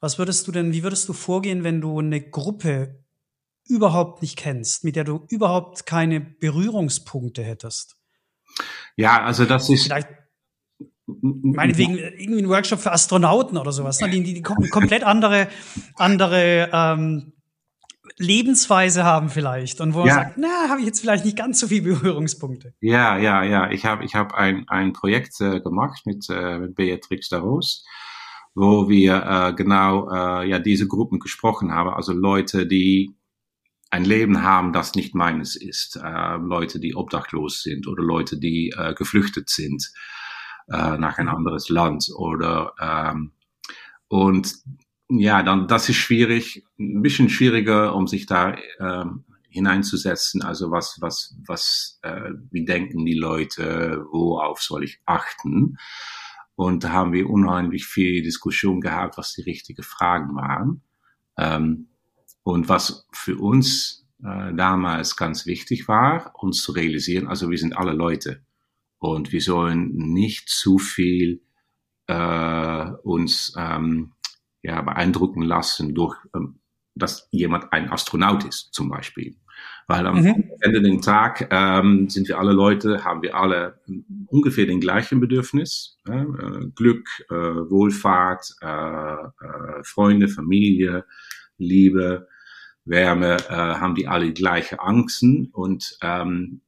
was 0.00 0.18
würdest 0.18 0.46
du 0.46 0.52
denn, 0.52 0.72
wie 0.72 0.82
würdest 0.82 1.08
du 1.08 1.12
vorgehen, 1.12 1.64
wenn 1.64 1.80
du 1.80 1.98
eine 1.98 2.20
Gruppe 2.20 3.04
überhaupt 3.66 4.22
nicht 4.22 4.36
kennst, 4.36 4.84
mit 4.84 4.96
der 4.96 5.04
du 5.04 5.26
überhaupt 5.28 5.86
keine 5.86 6.20
Berührungspunkte 6.20 7.42
hättest? 7.42 7.96
Ja, 8.96 9.22
also 9.22 9.44
das 9.44 9.70
ist. 9.70 9.84
Vielleicht 9.84 10.08
meinetwegen 11.22 11.98
irgendwie 11.98 12.42
ein 12.42 12.48
Workshop 12.48 12.80
für 12.80 12.92
Astronauten 12.92 13.58
oder 13.58 13.72
sowas, 13.72 14.00
ne? 14.00 14.10
die, 14.10 14.22
die, 14.22 14.34
die 14.34 14.42
komplett 14.42 15.02
andere, 15.02 15.48
andere 15.96 16.70
ähm, 16.72 17.32
Lebensweise 18.18 19.04
haben 19.04 19.28
vielleicht 19.28 19.80
und 19.80 19.94
wo 19.94 20.00
ja. 20.00 20.06
man 20.06 20.24
sagt, 20.24 20.38
na, 20.38 20.68
habe 20.68 20.80
ich 20.80 20.86
jetzt 20.86 21.00
vielleicht 21.00 21.24
nicht 21.24 21.36
ganz 21.36 21.60
so 21.60 21.68
viele 21.68 21.82
Berührungspunkte. 21.82 22.74
Ja, 22.80 23.16
ja, 23.16 23.42
ja. 23.42 23.70
Ich 23.70 23.84
habe 23.84 24.04
ich 24.04 24.14
hab 24.14 24.34
ein, 24.34 24.68
ein 24.68 24.92
Projekt 24.92 25.40
äh, 25.40 25.60
gemacht 25.60 26.02
mit, 26.06 26.26
äh, 26.28 26.58
mit 26.58 26.74
Beatrix 26.74 27.28
Daros, 27.28 27.84
wo 28.54 28.88
wir 28.88 29.24
äh, 29.24 29.54
genau 29.54 30.10
äh, 30.10 30.48
ja 30.48 30.58
diese 30.58 30.86
Gruppen 30.86 31.18
gesprochen 31.18 31.72
haben, 31.72 31.90
also 31.90 32.12
Leute, 32.12 32.66
die 32.66 33.14
ein 33.90 34.04
Leben 34.04 34.42
haben, 34.42 34.72
das 34.72 34.94
nicht 34.94 35.14
meines 35.14 35.56
ist, 35.56 35.96
äh, 35.96 36.36
Leute, 36.36 36.78
die 36.78 36.94
obdachlos 36.94 37.62
sind 37.62 37.88
oder 37.88 38.02
Leute, 38.02 38.38
die 38.38 38.72
äh, 38.76 38.94
geflüchtet 38.94 39.48
sind 39.48 39.90
äh, 40.68 40.96
nach 40.96 41.18
ein 41.18 41.28
anderes 41.28 41.68
Land 41.68 42.08
oder 42.14 42.72
ähm, 42.80 43.32
und 44.08 44.54
ja, 45.10 45.42
dann 45.42 45.66
das 45.66 45.88
ist 45.88 45.96
schwierig, 45.96 46.64
ein 46.78 47.02
bisschen 47.02 47.28
schwieriger, 47.28 47.94
um 47.94 48.06
sich 48.06 48.26
da 48.26 48.56
ähm, 48.78 49.24
hineinzusetzen. 49.48 50.42
Also 50.42 50.70
was, 50.70 50.98
was, 51.00 51.36
was, 51.46 51.98
äh, 52.02 52.30
wie 52.50 52.64
denken 52.64 53.04
die 53.04 53.18
Leute, 53.18 54.04
worauf 54.10 54.62
soll 54.62 54.84
ich 54.84 55.00
achten? 55.04 55.76
Und 56.54 56.84
da 56.84 56.90
haben 56.90 57.12
wir 57.12 57.28
unheimlich 57.28 57.86
viel 57.86 58.22
Diskussion 58.22 58.80
gehabt, 58.80 59.18
was 59.18 59.32
die 59.32 59.42
richtigen 59.42 59.82
Fragen 59.82 60.36
waren. 60.36 60.82
Ähm, 61.36 61.88
und 62.42 62.68
was 62.68 63.06
für 63.12 63.36
uns 63.36 64.06
äh, 64.22 64.54
damals 64.54 65.16
ganz 65.16 65.46
wichtig 65.46 65.88
war, 65.88 66.32
uns 66.38 66.62
zu 66.62 66.72
realisieren, 66.72 67.28
also 67.28 67.50
wir 67.50 67.58
sind 67.58 67.76
alle 67.76 67.92
Leute 67.92 68.42
und 68.98 69.32
wir 69.32 69.40
sollen 69.40 69.92
nicht 69.94 70.48
zu 70.48 70.78
viel 70.78 71.42
äh, 72.06 72.90
uns 73.02 73.54
ähm, 73.56 74.12
ja, 74.62 74.82
beeindrucken 74.82 75.42
lassen 75.42 75.94
durch, 75.94 76.16
ähm, 76.34 76.60
dass 76.94 77.28
jemand 77.30 77.72
ein 77.72 77.90
Astronaut 77.90 78.44
ist, 78.44 78.74
zum 78.74 78.88
Beispiel. 78.88 79.36
Weil 79.86 80.06
am 80.06 80.22
mhm. 80.22 80.50
Ende 80.60 80.82
des 80.82 81.04
Tages 81.04 81.48
ähm, 81.50 82.08
sind 82.08 82.28
wir 82.28 82.38
alle 82.38 82.52
Leute, 82.52 83.04
haben 83.04 83.22
wir 83.22 83.34
alle 83.34 83.80
ungefähr 84.26 84.66
den 84.66 84.80
gleichen 84.80 85.20
Bedürfnis. 85.20 85.98
Äh, 86.08 86.24
Glück, 86.74 87.08
äh, 87.28 87.34
Wohlfahrt, 87.34 88.54
äh, 88.60 88.66
äh, 88.66 89.82
Freunde, 89.82 90.28
Familie, 90.28 91.04
Liebe, 91.58 92.28
Wärme, 92.84 93.36
äh, 93.48 93.52
haben 93.52 93.94
die 93.94 94.08
alle 94.08 94.32
gleiche 94.32 94.80
Angsten 94.80 95.48
und 95.52 95.98
ähm, 96.02 96.62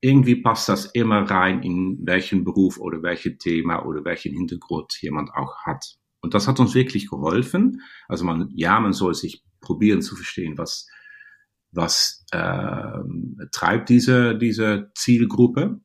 irgendwie 0.00 0.36
passt 0.36 0.68
das 0.68 0.86
immer 0.86 1.22
rein 1.22 1.62
in 1.62 1.98
welchen 2.02 2.44
Beruf 2.44 2.78
oder 2.78 3.02
welches 3.02 3.38
Thema 3.38 3.84
oder 3.84 4.04
welchen 4.04 4.34
Hintergrund 4.34 5.00
jemand 5.00 5.30
auch 5.34 5.56
hat. 5.64 5.98
Und 6.20 6.34
das 6.34 6.48
hat 6.48 6.60
uns 6.60 6.74
wirklich 6.74 7.08
geholfen. 7.08 7.82
Also 8.08 8.24
man, 8.24 8.50
ja, 8.54 8.80
man 8.80 8.92
soll 8.92 9.14
sich 9.14 9.44
probieren 9.60 10.02
zu 10.02 10.16
verstehen, 10.16 10.58
was, 10.58 10.88
was 11.70 12.24
äh, 12.32 12.98
treibt 13.52 13.88
diese, 13.88 14.36
diese 14.36 14.90
Zielgruppe, 14.94 15.80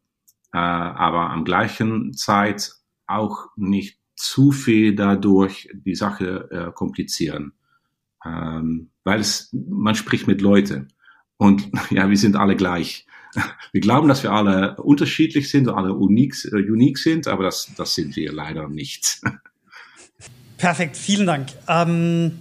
äh, 0.53 0.57
aber 0.57 1.29
am 1.29 1.45
gleichen 1.45 2.13
Zeit 2.13 2.73
auch 3.05 3.47
nicht 3.55 3.99
zu 4.15 4.51
viel 4.51 4.95
dadurch 4.95 5.69
die 5.73 5.95
Sache 5.95 6.49
äh, 6.51 6.71
komplizieren. 6.71 7.53
Ähm, 8.25 8.89
weil 9.03 9.19
es, 9.19 9.49
man 9.51 9.95
spricht 9.95 10.27
mit 10.27 10.41
Leuten 10.41 10.93
und 11.37 11.69
ja, 11.89 12.09
wir 12.09 12.17
sind 12.17 12.35
alle 12.35 12.55
gleich. 12.55 13.05
Wir 13.71 13.81
glauben, 13.81 14.07
dass 14.07 14.21
wir 14.21 14.31
alle 14.31 14.75
unterschiedlich 14.75 15.49
sind, 15.49 15.67
alle 15.67 15.95
unique, 15.95 16.35
äh, 16.51 16.57
unique 16.57 16.99
sind, 16.99 17.27
aber 17.27 17.45
das, 17.45 17.73
das 17.75 17.95
sind 17.95 18.15
wir 18.15 18.31
leider 18.31 18.69
nicht. 18.69 19.21
Perfekt, 20.63 20.95
vielen 20.95 21.27
Dank. 21.27 21.49
Ähm, 21.67 22.39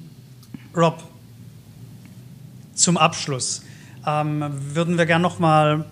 Rob, 0.77 1.03
zum 2.73 2.97
Abschluss 2.97 3.63
ähm, 4.07 4.45
würden 4.49 4.97
wir 4.97 5.07
gerne 5.07 5.25
noch 5.25 5.41
mal 5.41 5.87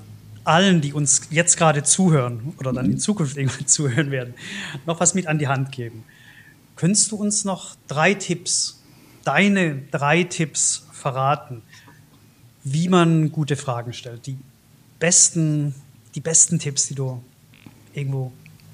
allen, 0.44 0.80
die 0.80 0.92
uns 0.92 1.22
jetzt 1.30 1.56
gerade 1.56 1.82
zuhören 1.82 2.54
oder 2.60 2.72
dann 2.72 2.88
in 2.88 3.00
Zukunft 3.00 3.36
irgendwann 3.36 3.66
zuhören 3.66 4.12
werden, 4.12 4.34
noch 4.86 5.00
was 5.00 5.14
mit 5.14 5.26
an 5.26 5.40
die 5.40 5.48
Hand 5.48 5.72
geben. 5.72 6.04
Könntest 6.76 7.10
du 7.10 7.16
uns 7.16 7.44
noch 7.44 7.74
drei 7.88 8.14
Tipps, 8.14 8.80
deine 9.24 9.82
drei 9.90 10.22
Tipps 10.22 10.86
verraten, 10.92 11.62
wie 12.62 12.88
man 12.88 13.32
gute 13.32 13.56
Fragen 13.56 13.92
stellt? 13.92 14.24
Die 14.28 14.38
besten, 15.00 15.74
die 16.14 16.20
besten 16.20 16.60
Tipps, 16.60 16.86
die 16.86 16.94
du 16.94 17.24
irgendwo 17.92 18.30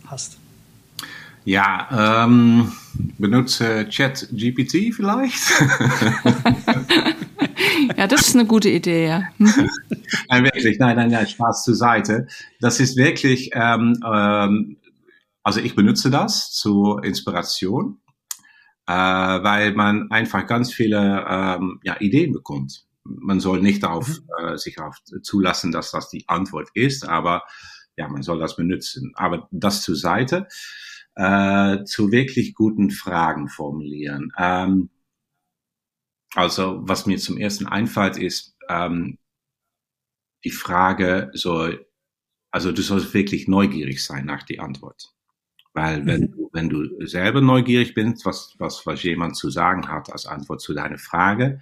hast? 0.09 0.37
Ja, 1.47 2.25
ähm, 2.25 2.73
benutze 3.19 3.89
Chat 3.89 4.29
GPT 4.33 4.93
vielleicht. 4.93 5.39
ja, 7.97 8.09
das 8.09 8.23
ist 8.23 8.35
eine 8.35 8.47
gute 8.47 8.69
Idee, 8.69 9.07
ja. 9.07 9.23
Nein, 10.29 10.43
wirklich, 10.43 10.81
nein, 10.81 10.97
nein, 10.97 11.11
nein, 11.11 11.27
Spaß 11.27 11.63
zur 11.63 11.77
Seite. 11.77 12.27
Das 12.61 12.81
ist 12.81 12.97
wirklich, 12.97 13.51
ähm, 13.55 14.03
ähm, 14.05 14.77
also 15.45 15.61
ich 15.61 15.77
benutze 15.77 16.11
das 16.11 16.51
zur 16.51 17.05
Inspiration, 17.05 18.01
äh, 18.89 18.93
weil 18.93 19.73
man 19.75 20.11
einfach 20.11 20.49
ganz 20.49 20.73
viele 20.73 21.25
ähm, 21.29 21.79
ja, 21.85 21.97
Ideen 22.01 22.33
bekommt. 22.33 22.87
Man 23.05 23.39
soll 23.39 23.63
nicht 23.63 23.85
darauf, 23.85 24.09
mhm. 24.09 24.49
äh, 24.49 24.59
sich 24.59 24.81
auf 24.81 24.97
zulassen, 25.23 25.71
dass 25.71 25.93
das 25.93 26.09
die 26.09 26.29
Antwort 26.29 26.71
ist, 26.75 27.09
aber 27.09 27.45
ja, 27.97 28.09
man 28.09 28.23
soll 28.23 28.41
das 28.41 28.57
benutzen. 28.57 29.13
Aber 29.15 29.47
das 29.53 29.83
zur 29.83 29.95
Seite 29.95 30.49
äh, 31.17 31.85
zu 31.85 32.13
wirklich 32.13 32.55
guten 32.55 32.91
Fragen 32.91 33.49
formulieren. 33.49 34.33
Ähm, 34.39 34.91
also 36.35 36.81
was 36.83 37.07
mir 37.07 37.19
zum 37.19 37.39
ersten 37.39 37.67
einfällt, 37.67 38.19
ist 38.19 38.57
ähm, 38.69 39.19
die 40.45 40.51
Frage 40.51 41.31
soll, 41.33 41.87
also 42.51 42.71
du 42.73 42.83
sollst 42.83 43.15
wirklich 43.15 43.49
neugierig 43.49 44.05
sein 44.05 44.27
nach 44.27 44.43
die 44.43 44.61
Antwort. 44.61 45.13
Weil 45.73 46.07
wenn, 46.07 46.23
mhm. 46.23 46.33
du, 46.33 46.51
wenn 46.53 46.69
du 46.69 47.07
selber 47.07 47.41
neugierig 47.41 47.95
bist, 47.95 48.25
was, 48.25 48.55
was, 48.59 48.87
was 48.87 49.03
jemand 49.03 49.37
zu 49.37 49.51
sagen 49.51 49.89
hat 49.89 50.11
als 50.11 50.27
Antwort 50.27 50.61
zu 50.61 50.75
deiner 50.75 50.99
Frage, 50.99 51.61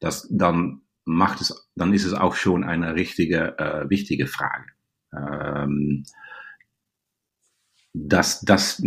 das, 0.00 0.28
dann 0.30 0.82
macht 1.04 1.40
es, 1.40 1.68
dann 1.76 1.92
ist 1.92 2.04
es 2.04 2.14
auch 2.14 2.34
schon 2.34 2.64
eine 2.64 2.94
richtige, 2.94 3.58
äh, 3.58 3.88
wichtige 3.90 4.26
Frage. 4.26 4.66
Ähm, 5.12 6.04
das, 7.94 8.40
das 8.40 8.82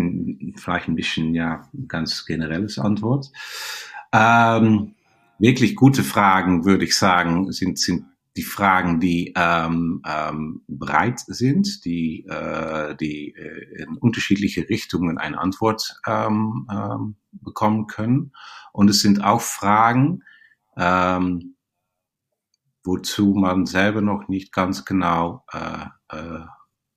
vielleicht 0.56 0.88
ein 0.88 0.96
bisschen, 0.96 1.34
ja, 1.34 1.70
ganz 1.88 2.26
generelles 2.26 2.80
Antwort. 2.80 3.32
Ähm, 4.12 4.96
wirklich 5.40 5.76
gute 5.76 6.04
Fragen, 6.04 6.66
würde 6.66 6.86
ich 6.86 6.96
sagen, 6.98 7.52
sind, 7.52 7.78
sind 7.78 8.06
die 8.38 8.44
Fragen, 8.44 9.00
die 9.00 9.34
ähm, 9.36 10.02
ähm, 10.06 10.62
breit 10.68 11.20
sind, 11.20 11.86
die, 11.86 12.26
äh, 12.26 12.96
die 12.96 13.34
äh, 13.34 13.84
in 13.84 13.98
unterschiedliche 13.98 14.68
Richtungen 14.68 15.18
eine 15.18 15.40
Antwort 15.40 16.00
ähm, 16.06 16.68
ähm, 16.70 17.16
bekommen 17.32 17.88
können. 17.88 18.34
Und 18.74 18.90
es 18.90 19.02
sind 19.02 19.24
auch 19.24 19.42
Fragen, 19.42 20.24
ähm, 20.78 21.56
wozu 22.84 23.34
man 23.36 23.66
selber 23.66 24.02
noch 24.02 24.28
nicht 24.28 24.52
ganz 24.52 24.84
genau 24.84 25.46
äh, 25.54 25.86
äh, 26.10 26.46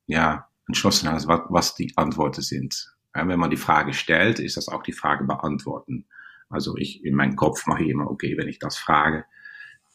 ja, 0.07 0.48
entschlossen 0.69 1.11
hast, 1.11 1.27
was, 1.27 1.41
was 1.49 1.75
die 1.75 1.93
Antworten 1.97 2.43
sind. 2.43 2.95
Ja, 3.15 3.27
wenn 3.27 3.41
man 3.41 3.51
die 3.51 3.57
Frage 3.57 3.93
stellt, 3.95 4.39
ist 4.39 4.57
das 4.57 4.69
auch 4.69 4.83
die 4.83 4.93
Frage 4.93 5.25
beantworten. 5.25 6.07
Also 6.49 6.77
ich 6.77 7.05
in 7.05 7.15
meinem 7.15 7.37
Kopf 7.37 7.67
mache 7.67 7.83
ich 7.83 7.91
immer, 7.91 8.11
okay, 8.11 8.37
wenn 8.37 8.49
ich 8.49 8.59
das 8.59 8.79
frage, 8.79 9.25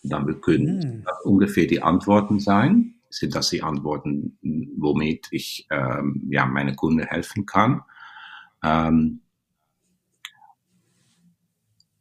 dann 0.04 0.42
können 0.42 0.82
hm. 0.82 1.04
das 1.06 1.22
ungefähr 1.24 1.68
die 1.68 1.82
Antworten 1.82 2.40
sein. 2.40 2.96
Sind 3.10 3.36
das 3.36 3.50
die 3.50 3.62
Antworten, 3.62 4.38
womit 4.76 5.28
ich 5.32 5.68
ähm, 5.70 6.28
ja 6.30 6.46
meine 6.46 6.76
Kunde 6.76 7.06
helfen 7.06 7.46
kann? 7.46 7.84
Ähm, 8.64 9.22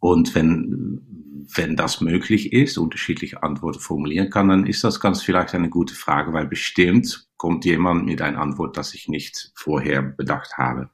und 0.00 0.34
wenn 0.34 1.11
wenn 1.54 1.76
das 1.76 2.00
möglich 2.00 2.52
ist, 2.52 2.78
unterschiedliche 2.78 3.42
Antworten 3.42 3.80
formulieren 3.80 4.30
kann, 4.30 4.48
dann 4.48 4.66
ist 4.66 4.84
das 4.84 5.00
ganz 5.00 5.22
vielleicht 5.22 5.54
eine 5.54 5.68
gute 5.68 5.94
Frage, 5.94 6.32
weil 6.32 6.46
bestimmt 6.46 7.28
kommt 7.36 7.64
jemand 7.64 8.04
mit 8.04 8.22
einer 8.22 8.40
Antwort, 8.40 8.76
das 8.76 8.94
ich 8.94 9.08
nicht 9.08 9.52
vorher 9.54 10.02
bedacht 10.02 10.56
habe. 10.58 10.90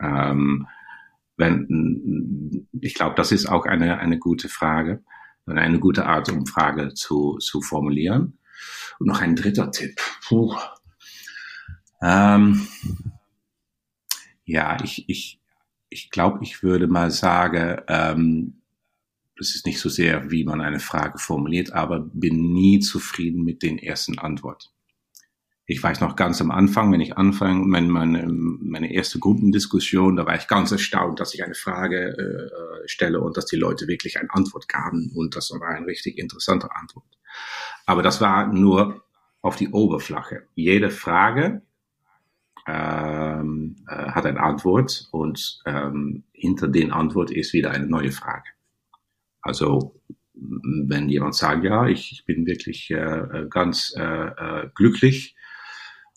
Ähm, 0.00 0.66
wenn, 1.36 2.66
ich 2.80 2.94
glaube, 2.94 3.14
das 3.14 3.32
ist 3.32 3.46
auch 3.46 3.64
eine, 3.64 3.98
eine 3.98 4.18
gute 4.18 4.48
Frage, 4.48 5.02
eine 5.46 5.78
gute 5.78 6.04
Art, 6.04 6.30
um 6.30 6.46
Frage 6.46 6.94
zu, 6.94 7.38
zu 7.38 7.62
formulieren. 7.62 8.38
Und 8.98 9.06
noch 9.06 9.20
ein 9.20 9.36
dritter 9.36 9.70
Tipp. 9.70 10.00
Puh. 10.26 10.54
Ähm, 12.02 12.66
ja, 14.44 14.76
ich, 14.82 15.08
ich, 15.08 15.40
ich 15.88 16.10
glaube, 16.10 16.40
ich 16.42 16.62
würde 16.62 16.88
mal 16.88 17.10
sagen, 17.10 17.80
ähm, 17.86 18.57
das 19.38 19.54
ist 19.54 19.66
nicht 19.66 19.80
so 19.80 19.88
sehr, 19.88 20.30
wie 20.30 20.44
man 20.44 20.60
eine 20.60 20.80
Frage 20.80 21.18
formuliert, 21.18 21.72
aber 21.72 22.00
bin 22.00 22.52
nie 22.52 22.80
zufrieden 22.80 23.44
mit 23.44 23.62
den 23.62 23.78
ersten 23.78 24.18
Antworten. 24.18 24.68
Ich 25.70 25.82
weiß 25.82 26.00
noch 26.00 26.16
ganz 26.16 26.40
am 26.40 26.50
Anfang, 26.50 26.90
wenn 26.92 27.02
ich 27.02 27.18
anfange, 27.18 27.64
meine, 27.66 27.88
meine, 27.88 28.26
meine 28.26 28.90
erste 28.92 29.18
Gruppendiskussion, 29.18 30.16
da 30.16 30.26
war 30.26 30.34
ich 30.34 30.48
ganz 30.48 30.72
erstaunt, 30.72 31.20
dass 31.20 31.34
ich 31.34 31.44
eine 31.44 31.54
Frage 31.54 32.16
äh, 32.16 32.88
stelle 32.88 33.20
und 33.20 33.36
dass 33.36 33.44
die 33.44 33.56
Leute 33.56 33.86
wirklich 33.86 34.18
eine 34.18 34.32
Antwort 34.32 34.66
gaben 34.66 35.12
und 35.14 35.36
das 35.36 35.50
war 35.50 35.68
eine 35.68 35.86
richtig 35.86 36.18
interessante 36.18 36.74
Antwort. 36.74 37.18
Aber 37.84 38.02
das 38.02 38.20
war 38.20 38.50
nur 38.52 39.04
auf 39.42 39.56
die 39.56 39.68
Oberfläche. 39.68 40.44
Jede 40.54 40.90
Frage 40.90 41.60
ähm, 42.66 43.76
äh, 43.88 43.92
hat 43.92 44.24
eine 44.24 44.40
Antwort 44.40 45.08
und 45.12 45.60
ähm, 45.66 46.24
hinter 46.32 46.68
den 46.68 46.92
Antwort 46.92 47.30
ist 47.30 47.52
wieder 47.52 47.70
eine 47.72 47.86
neue 47.86 48.10
Frage. 48.10 48.48
Also 49.40 50.00
wenn 50.34 51.08
jemand 51.08 51.34
sagt, 51.34 51.64
ja, 51.64 51.86
ich, 51.86 52.12
ich 52.12 52.24
bin 52.24 52.46
wirklich 52.46 52.90
äh, 52.90 53.46
ganz 53.50 53.92
äh, 53.96 54.02
äh, 54.02 54.70
glücklich, 54.74 55.36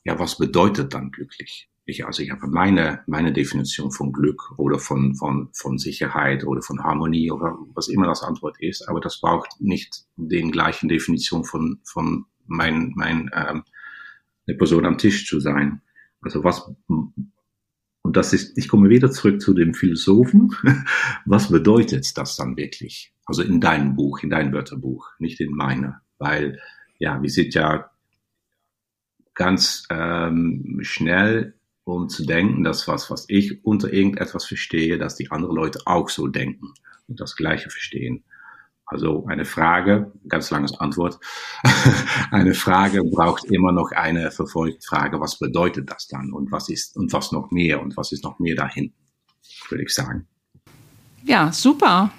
ja, 0.03 0.19
was 0.19 0.37
bedeutet 0.37 0.93
dann 0.93 1.11
glücklich? 1.11 1.71
ich, 1.91 2.05
also 2.05 2.23
ich 2.23 2.31
habe 2.31 2.47
meine, 2.47 3.03
meine 3.07 3.33
Definition 3.33 3.91
von 3.91 4.11
Glück 4.11 4.57
oder 4.57 4.79
von, 4.79 5.15
von, 5.15 5.49
von 5.53 5.77
Sicherheit 5.77 6.43
oder 6.45 6.61
von 6.61 6.83
Harmonie 6.83 7.31
oder 7.31 7.57
was 7.73 7.87
immer 7.87 8.07
das 8.07 8.23
Antwort 8.23 8.55
ist, 8.59 8.87
aber 8.87 8.99
das 8.99 9.19
braucht 9.19 9.59
nicht 9.59 10.05
den 10.15 10.51
gleichen 10.51 10.89
Definition 10.89 11.43
von, 11.43 11.79
von 11.83 12.25
mein, 12.47 12.93
mein, 12.95 13.29
ähm, 13.33 13.63
eine 14.47 14.57
Person 14.57 14.85
am 14.85 14.97
Tisch 14.97 15.27
zu 15.27 15.39
sein. 15.39 15.81
Also 16.21 16.43
was, 16.43 16.71
und 16.87 18.17
das 18.17 18.33
ist, 18.33 18.57
ich 18.57 18.67
komme 18.67 18.89
wieder 18.89 19.11
zurück 19.11 19.41
zu 19.41 19.53
dem 19.53 19.73
Philosophen. 19.73 20.55
Was 21.25 21.49
bedeutet 21.51 22.17
das 22.17 22.35
dann 22.35 22.57
wirklich? 22.57 23.10
Also 23.31 23.43
in 23.43 23.61
deinem 23.61 23.95
Buch, 23.95 24.19
in 24.23 24.29
deinem 24.29 24.51
Wörterbuch, 24.51 25.07
nicht 25.17 25.39
in 25.39 25.55
meiner. 25.55 26.01
Weil, 26.17 26.59
ja, 26.99 27.21
wir 27.21 27.29
sind 27.29 27.53
ja 27.53 27.89
ganz 29.33 29.87
ähm, 29.89 30.79
schnell 30.81 31.53
um 31.85 32.09
zu 32.09 32.25
denken, 32.25 32.65
dass 32.65 32.89
was, 32.89 33.09
was 33.09 33.23
ich 33.29 33.63
unter 33.63 33.93
irgendetwas 33.93 34.43
verstehe, 34.43 34.97
dass 34.97 35.15
die 35.15 35.31
anderen 35.31 35.55
Leute 35.55 35.79
auch 35.85 36.09
so 36.09 36.27
denken 36.27 36.73
und 37.07 37.21
das 37.21 37.37
Gleiche 37.37 37.69
verstehen. 37.69 38.25
Also 38.85 39.25
eine 39.27 39.45
Frage, 39.45 40.11
ganz 40.27 40.51
langes 40.51 40.77
Antwort. 40.77 41.17
eine 42.31 42.53
Frage 42.53 43.01
braucht 43.05 43.45
immer 43.45 43.71
noch 43.71 43.93
eine 43.93 44.29
verfolgte 44.29 44.85
Frage. 44.85 45.21
Was 45.21 45.39
bedeutet 45.39 45.89
das 45.89 46.09
dann? 46.09 46.33
Und 46.33 46.51
was 46.51 46.67
ist, 46.67 46.97
und 46.97 47.13
was 47.13 47.31
noch 47.31 47.49
mehr? 47.49 47.81
Und 47.81 47.95
was 47.95 48.11
ist 48.11 48.25
noch 48.25 48.39
mehr 48.39 48.55
dahin? 48.55 48.93
Würde 49.69 49.85
ich 49.85 49.93
sagen. 49.93 50.27
Ja, 51.23 51.53
super. 51.53 52.11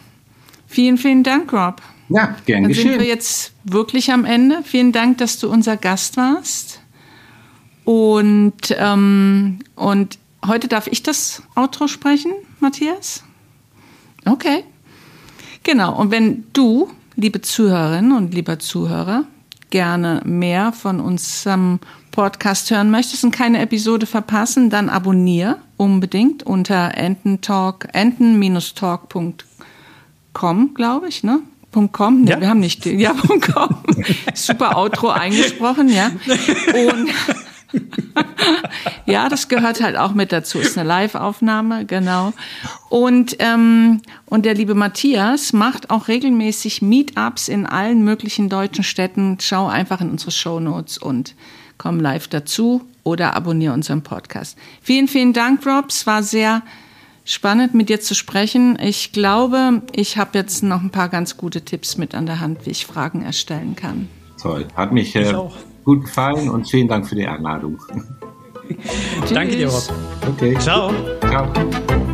Vielen, 0.73 0.97
vielen 0.97 1.23
Dank, 1.23 1.53
Rob. 1.53 1.83
Ja, 2.09 2.35
gern 2.47 2.63
Dann 2.63 2.69
geschehen. 2.71 2.93
sind 2.93 3.01
wir 3.01 3.07
jetzt 3.07 3.53
wirklich 3.63 4.11
am 4.11 4.25
Ende. 4.25 4.63
Vielen 4.65 4.91
Dank, 4.91 5.19
dass 5.19 5.39
du 5.39 5.51
unser 5.51 5.77
Gast 5.77 6.17
warst. 6.17 6.81
Und, 7.85 8.75
ähm, 8.79 9.59
und 9.77 10.19
heute 10.47 10.69
darf 10.69 10.87
ich 10.87 11.03
das 11.03 11.43
Outro 11.57 11.89
sprechen, 11.89 12.33
Matthias? 12.61 13.23
Okay. 14.25 14.65
Genau. 15.63 15.95
Und 15.95 16.11
wenn 16.11 16.45
du, 16.55 16.89
liebe 17.17 17.43
Zuhörerinnen 17.43 18.13
und 18.13 18.33
lieber 18.33 18.59
Zuhörer, 18.59 19.27
gerne 19.69 20.23
mehr 20.25 20.73
von 20.73 21.01
unserem 21.01 21.81
Podcast 22.13 22.71
hören 22.71 22.91
möchtest 22.91 23.25
und 23.25 23.33
keine 23.33 23.61
Episode 23.61 24.07
verpassen, 24.07 24.71
dann 24.71 24.89
abonniere 24.89 25.59
unbedingt 25.77 26.43
unter 26.45 26.97
ententalk, 26.97 27.89
enten-talk.com, 27.93 29.35
glaube 30.33 31.09
ich, 31.09 31.23
ne? 31.23 31.41
.com, 31.93 32.23
ne, 32.23 32.31
Ja. 32.33 32.41
wir 32.41 32.49
haben 32.51 32.61
nicht, 32.61 32.85
ja, 32.85 33.15
.com. 33.53 33.77
Super 34.35 34.77
Outro 34.77 35.09
eingesprochen, 35.09 35.89
ja. 35.89 36.11
Und 36.91 37.09
ja, 39.07 39.29
das 39.31 39.49
gehört 39.49 39.83
halt 39.83 39.97
auch 39.97 40.13
mit 40.13 40.33
dazu. 40.33 40.59
Ist 40.59 40.77
eine 40.77 40.87
Live-Aufnahme, 40.87 41.87
genau. 41.87 42.35
Und, 42.91 43.37
ähm, 43.39 44.03
und 44.27 44.45
der 44.45 44.55
liebe 44.55 44.75
Matthias 44.75 45.53
macht 45.55 45.91
auch 45.91 46.09
regelmäßig 46.09 46.83
Meetups 46.83 47.49
in 47.49 47.67
allen 47.67 48.05
möglichen 48.05 48.49
deutschen 48.51 48.85
Städten. 48.85 49.39
Schau 49.41 49.67
einfach 49.67 50.01
in 50.03 50.11
unsere 50.11 50.31
Shownotes 50.31 50.99
und 50.99 51.35
komm 51.79 52.01
live 52.01 52.29
dazu 52.29 52.83
oder 53.03 53.35
abonniere 53.35 53.73
unseren 53.73 54.03
Podcast. 54.03 54.59
Vielen, 54.83 55.09
vielen 55.09 55.33
Dank, 55.33 55.67
Rob. 55.67 55.87
Es 55.89 56.07
war 56.07 56.23
sehr 56.23 56.63
spannend, 57.25 57.75
mit 57.75 57.89
dir 57.89 58.01
zu 58.01 58.15
sprechen. 58.15 58.79
Ich 58.81 59.13
glaube, 59.13 59.83
ich 59.95 60.17
habe 60.17 60.39
jetzt 60.39 60.63
noch 60.63 60.83
ein 60.83 60.91
paar 60.91 61.09
ganz 61.09 61.37
gute 61.37 61.65
Tipps 61.65 61.97
mit 61.97 62.15
an 62.15 62.27
der 62.27 62.41
Hand, 62.41 62.67
wie 62.67 62.71
ich 62.71 62.87
Fragen 62.87 63.23
erstellen 63.23 63.77
kann. 63.77 64.09
Toll. 64.41 64.67
Hat 64.75 64.93
mich 64.93 65.15
äh, 65.15 65.33
gut 65.85 66.05
gefallen 66.05 66.49
und 66.49 66.69
vielen 66.69 66.89
Dank 66.89 67.07
für 67.07 67.15
die 67.15 67.27
Einladung. 67.27 67.79
Danke 69.33 69.57
dir, 69.57 69.69
Rob. 69.69 69.83
Okay. 70.29 70.57
Ciao. 70.59 70.93
Ciao. 71.21 72.12